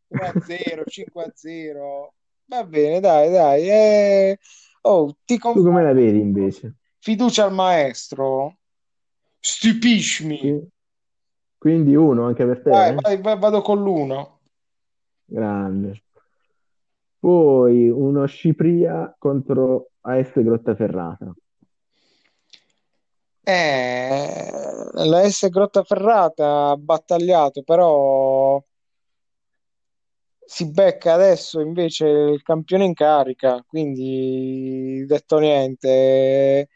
[0.07, 2.13] 1-0, 5-0.
[2.47, 3.69] Va bene, dai, dai.
[3.69, 4.39] eh.
[4.81, 6.75] Oh, ti Tu come la vedi invece?
[6.99, 8.57] Fiducia al maestro.
[9.39, 10.39] Stupiscimi.
[10.39, 10.67] Qui-
[11.57, 12.69] Quindi uno anche per te?
[12.69, 12.95] Vai, eh?
[13.01, 14.39] vai, vai, vado con l'uno.
[15.25, 16.03] Grande.
[17.19, 21.33] Poi uno Scipria contro AS Grottaferrata.
[23.49, 24.51] Eh,
[25.05, 28.61] la S Grottaferrata ha battagliato, però
[30.45, 36.69] si becca adesso invece il campione in carica, quindi detto niente.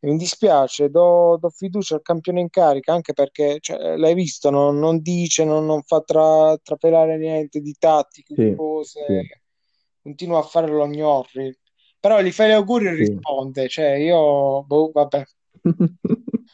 [0.00, 4.78] Mi dispiace, do, do fiducia al campione in carica anche perché cioè, l'hai visto, non,
[4.78, 9.28] non dice, non, non fa tra, trapelare niente di tattiche, di Sì, cose, sì,
[10.02, 11.56] continua a fare lo gnorri.
[12.00, 12.96] Però gli fai gli auguri e sì.
[12.96, 15.24] risponde, cioè io, boh, vabbè.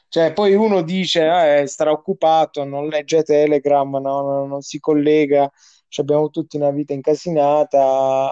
[0.08, 5.50] Cioè, poi uno dice, eh, starà occupato, non legge Telegram, no, no, non si collega,
[5.88, 8.28] cioè, abbiamo tutti una vita incasinata.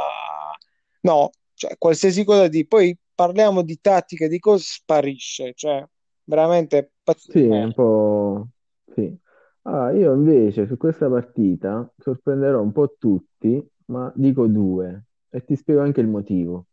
[1.00, 2.66] No, cioè, qualsiasi cosa di...
[2.66, 5.82] Poi parliamo di tattica, di cose, sparisce, cioè,
[6.24, 8.48] veramente pazzo di Sì, è un po'...
[8.94, 9.18] Sì.
[9.62, 15.54] Ah, io invece su questa partita sorprenderò un po' tutti, ma dico due e ti
[15.54, 16.66] spiego anche il motivo.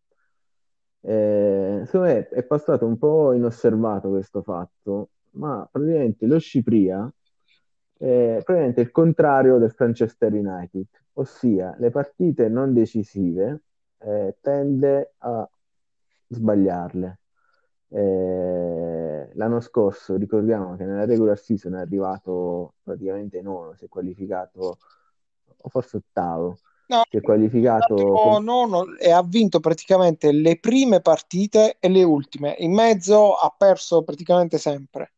[1.07, 1.83] Eh,
[2.29, 7.09] è passato un po' inosservato questo fatto, ma praticamente lo Scipria
[7.97, 13.61] è praticamente il contrario del Manchester United, ossia le partite non decisive
[13.99, 15.49] eh, tende a
[16.27, 17.19] sbagliarle.
[17.87, 24.77] Eh, l'anno scorso ricordiamo che nella regular season è arrivato praticamente nono, si è qualificato,
[25.61, 26.57] o forse ottavo,
[26.89, 32.03] No, si è qualificato con- nono e ha vinto praticamente le prime partite e le
[32.03, 32.55] ultime.
[32.59, 35.13] In mezzo ha perso praticamente sempre.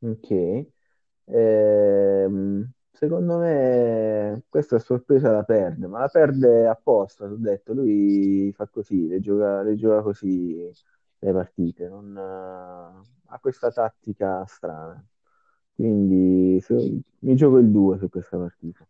[0.00, 0.66] Ok.
[1.26, 8.66] Ehm, secondo me questa sorpresa la perde, ma la perde apposta, ho detto, lui fa
[8.68, 10.70] così, le gioca, le gioca così
[11.20, 15.04] le partite, non, ha questa tattica strana.
[15.74, 18.86] Quindi se- mi gioco il 2 su questa partita.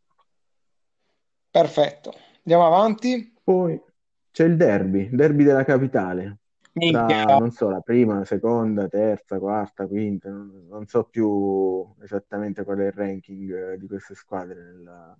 [1.50, 2.12] Perfetto.
[2.38, 3.34] Andiamo avanti.
[3.42, 3.80] Poi
[4.30, 6.38] c'è il derby, derby della capitale,
[6.72, 7.38] tra, Minchia.
[7.38, 12.86] non so, la prima, seconda, terza, quarta, quinta, non, non so più esattamente qual è
[12.86, 15.18] il ranking eh, di queste squadre nella,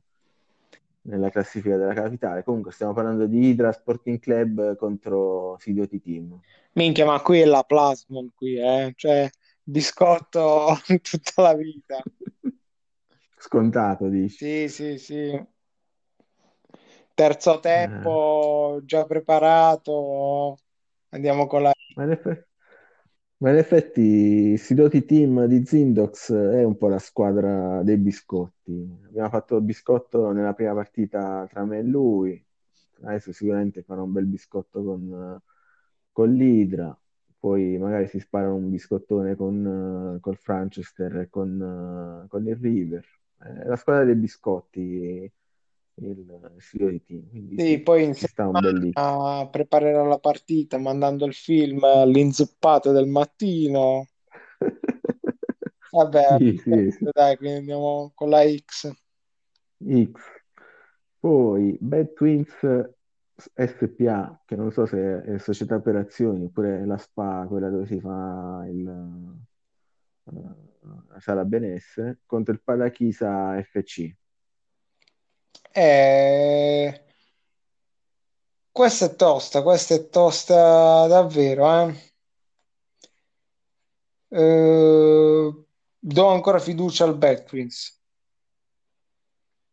[1.03, 2.45] nella classifica della capitale.
[2.45, 6.39] Comunque stiamo parlando di Hydra Sporting Club contro Sidioti Team.
[6.73, 8.93] Minchia, ma qui è la Plasmon qui, eh?
[8.95, 9.29] Cioè,
[9.63, 12.03] biscotto tutta la vita.
[13.37, 14.37] Scontato, dici?
[14.37, 15.57] Sì, sì, sì.
[17.19, 20.57] Terzo Eh, tempo, già preparato.
[21.11, 21.73] Andiamo con la...
[21.95, 22.47] ma in effetti,
[23.39, 28.73] ma in effetti il Sidoti Team di Zindox è un po' la squadra dei biscotti.
[29.07, 32.45] Abbiamo fatto il biscotto nella prima partita tra me e lui.
[33.03, 35.41] Adesso sicuramente farò un bel biscotto con,
[36.13, 36.97] con l'Hydra.
[37.39, 42.57] Poi magari si spara un biscottone con, eh, col Franchester e con, eh, con il
[42.57, 43.05] River.
[43.39, 45.33] È la squadra dei biscotti,
[46.01, 47.29] il Sidoti Team.
[47.29, 54.07] Quindi Sì, sì, poi in settimana preparerò la partita mandando il film L'inzuppato del mattino.
[55.91, 57.09] Vabbè, Sì, sì, sì.
[57.13, 58.91] dai, quindi andiamo con la X.
[59.83, 60.21] X.
[61.21, 62.55] Poi Bad Twins
[63.55, 68.01] SPA, che non so se è società per azioni oppure la SPA, quella dove si
[68.01, 68.89] fa il,
[70.25, 70.33] eh,
[71.09, 74.15] la sala benessere, contro il Padachisa FC.
[75.75, 77.01] Eh,
[78.73, 81.95] questa è tosta, questa è tosta davvero, eh.
[84.31, 85.65] Eh,
[85.99, 88.01] do ancora fiducia al Bad Twins.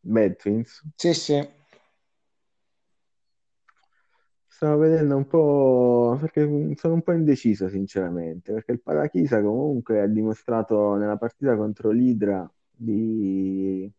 [0.02, 0.82] Bad Twins.
[0.96, 1.50] Sì, sì.
[4.48, 6.42] Stavo vedendo un po' perché
[6.78, 12.50] sono un po' indeciso sinceramente, perché il Parachisa comunque ha dimostrato nella partita contro l'Idra
[12.72, 13.92] di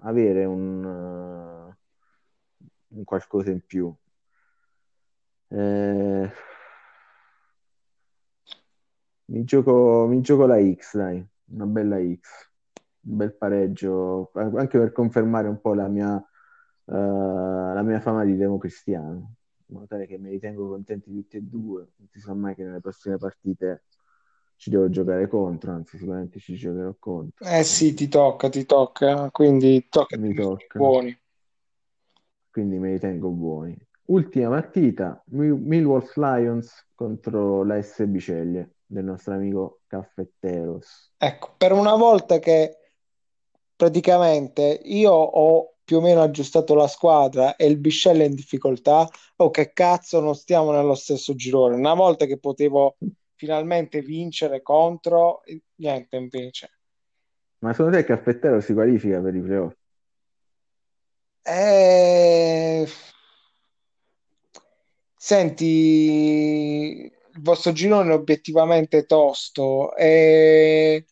[0.00, 1.74] avere un, uh,
[2.96, 3.94] un qualcosa in più.
[5.48, 6.30] Eh,
[9.26, 12.50] mi gioco, mi gioco la X, dai, una bella X,
[13.02, 18.36] un bel pareggio, anche per confermare un po' la mia, uh, la mia fama di
[18.36, 19.34] democristiano
[19.70, 21.92] in modo tale che mi ritengo contenti tutti e due.
[21.96, 23.84] Non si sa mai che nelle prossime partite
[24.60, 27.46] ci devo giocare contro, anzi sicuramente ci giocherò contro.
[27.46, 30.78] Eh sì, ti tocca, ti tocca, quindi tocca mi tocca.
[30.78, 31.18] buoni.
[32.50, 33.74] Quindi mi ritengo buoni.
[34.08, 41.12] Ultima partita, Millwall Lions contro la S Biceglie del nostro amico Caffetteros.
[41.16, 42.76] Ecco, per una volta che
[43.74, 49.08] praticamente io ho più o meno aggiustato la squadra e il Biscella è in difficoltà,
[49.36, 51.76] o oh, che cazzo non stiamo nello stesso girone.
[51.76, 52.96] Una volta che potevo
[53.40, 55.40] finalmente vincere contro,
[55.76, 56.70] niente invece.
[57.60, 59.74] Ma secondo te Caffettero si qualifica per i playoff?
[61.42, 62.86] Eh...
[65.16, 71.06] Senti, il vostro girone è obiettivamente tosto e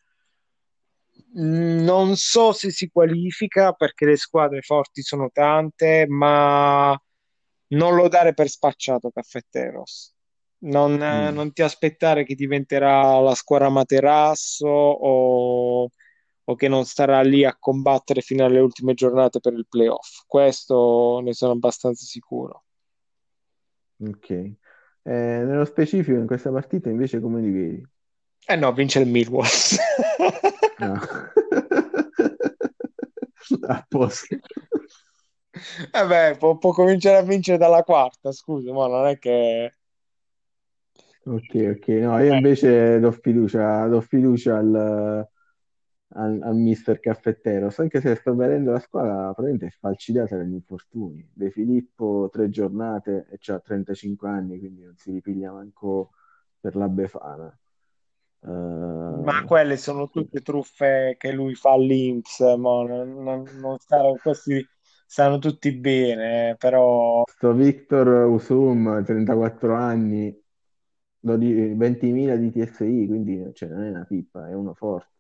[1.33, 6.95] non so se si qualifica perché le squadre forti sono tante, ma
[7.69, 10.15] non lo dare per spacciato Caffetteros.
[10.61, 11.35] Non, mm.
[11.35, 15.89] non ti aspettare che diventerà la squadra Materasso o,
[16.45, 20.25] o, che non starà lì a combattere fino alle ultime giornate per il playoff.
[20.27, 22.65] Questo ne sono abbastanza sicuro.
[24.01, 24.31] Ok.
[24.31, 24.55] Eh,
[25.03, 27.89] nello specifico in questa partita invece come li vedi?
[28.47, 29.47] Eh no, vince il Millwall.
[30.79, 31.01] no.
[33.69, 34.37] a posto.
[35.93, 39.78] Eh beh, può, può, cominciare a vincere dalla quarta, scusa, ma non è che...
[41.29, 45.29] Ok, ok, no, io invece do fiducia, do fiducia al,
[46.15, 51.29] al, al mister Caffettero, anche se sto vedendo la squadra praticamente sfalcidata dagli infortuni.
[51.31, 56.13] De Filippo tre giornate e ha 35 anni, quindi non si ripiglia manco
[56.59, 57.59] per la Befana.
[58.41, 64.17] Uh, ma quelle sono tutte truffe che lui fa all'Inps, ma non, non, non stanno,
[64.23, 64.67] questi
[65.05, 67.25] stanno tutti bene, però...
[67.27, 70.38] Sto Victor Usum, 34 anni,
[71.37, 75.17] 20.000 di TSI, quindi cioè, non è una pippa, è uno forte.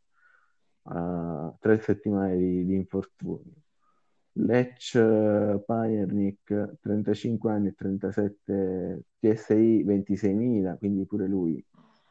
[0.82, 3.52] Uh, tre settimane di, di infortuni.
[4.32, 4.98] Lech
[5.66, 11.64] Pajernik, 35 anni e 37 TSI, 26.000, quindi pure lui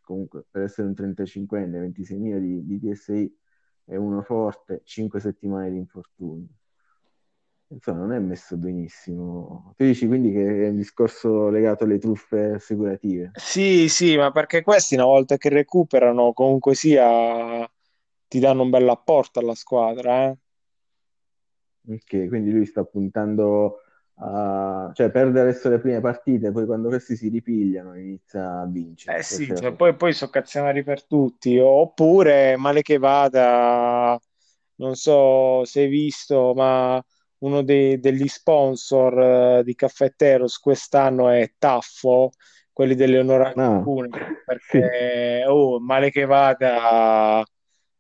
[0.08, 3.38] comunque per essere un 35enne, 26.000 di, di TSI
[3.84, 6.48] è uno forte, 5 settimane di infortuni.
[7.70, 9.74] Insomma, non è messo benissimo.
[9.76, 13.32] Tu dici quindi che è un discorso legato alle truffe assicurative?
[13.36, 17.70] Sì, sì, ma perché questi una volta che recuperano, comunque sia,
[18.28, 20.30] ti danno un bel apporto alla squadra.
[20.30, 20.38] Eh?
[21.90, 23.82] Ok, quindi lui sta puntando
[24.20, 29.20] Uh, cioè perde adesso le prime partite, poi quando questi si ripigliano inizia a vincere.
[29.20, 34.20] Eh sì, cioè, poi, poi sono cazzionari per tutti, oppure male che vada,
[34.78, 37.00] non so se hai visto, ma
[37.40, 42.32] uno dei, degli sponsor uh, di Caffetteros quest'anno è Taffo,
[42.72, 44.08] quelli delle onoranti no.
[44.46, 45.48] perché sì.
[45.48, 47.44] oh, male che vada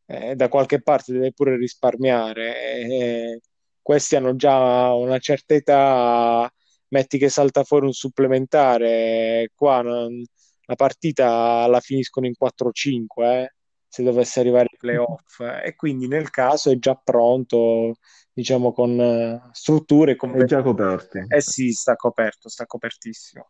[0.08, 2.76] eh, da qualche parte deve pure risparmiare.
[2.82, 3.42] Eh,
[3.82, 6.52] questi hanno già una certa età,
[6.90, 10.24] metti che salta fuori un supplementare, qua non,
[10.66, 13.54] la partita la finiscono in 4-5, eh,
[13.88, 17.96] se dovesse arrivare ai playoff, e quindi nel caso è già pronto,
[18.38, 21.18] diciamo con uh, strutture È già coperto.
[21.28, 23.50] Eh sì, sta coperto, sta copertissimo.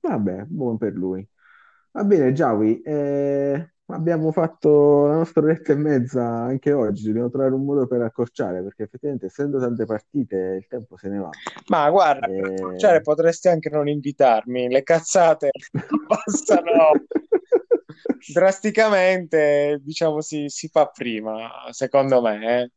[0.00, 1.24] Vabbè, buon per lui.
[1.92, 7.54] Va bene, Giavi, eh, abbiamo fatto la nostra oretta e mezza anche oggi, dobbiamo trovare
[7.54, 11.30] un modo per accorciare, perché effettivamente essendo tante partite il tempo se ne va.
[11.68, 12.40] Ma guarda, e...
[12.40, 15.50] per accorciare potresti anche non invitarmi, le cazzate
[16.08, 16.90] passano
[18.32, 22.62] drasticamente, diciamo si, si, fa prima, secondo me.
[22.62, 22.70] Eh.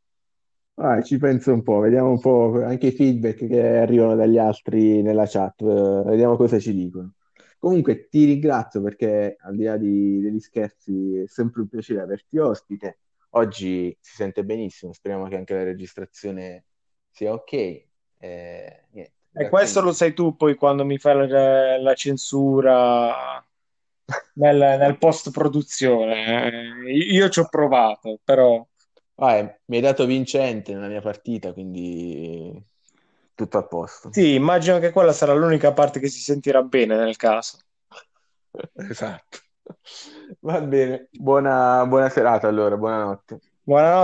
[0.76, 5.04] Ah, ci penso un po', vediamo un po' anche i feedback che arrivano dagli altri
[5.04, 7.14] nella chat, vediamo cosa ci dicono.
[7.60, 12.40] Comunque ti ringrazio perché al di là di, degli scherzi è sempre un piacere averti
[12.40, 12.98] ospite.
[13.36, 16.66] Oggi si sente benissimo, speriamo che anche la registrazione
[17.12, 17.54] sia ok.
[17.54, 23.46] Eh, niente, e questo lo sai tu poi quando mi fai la, la censura
[24.34, 26.82] nel, nel post produzione.
[26.92, 28.66] Io ci ho provato, però.
[29.16, 32.62] Ah, eh, mi hai dato vincente nella mia partita, quindi
[33.36, 34.12] tutto a posto.
[34.12, 37.58] Sì, immagino che quella sarà l'unica parte che si sentirà bene nel caso.
[38.90, 39.40] esatto.
[40.42, 43.40] Va bene, buona, buona serata allora, buonanotte.
[43.64, 44.02] Buonanotte.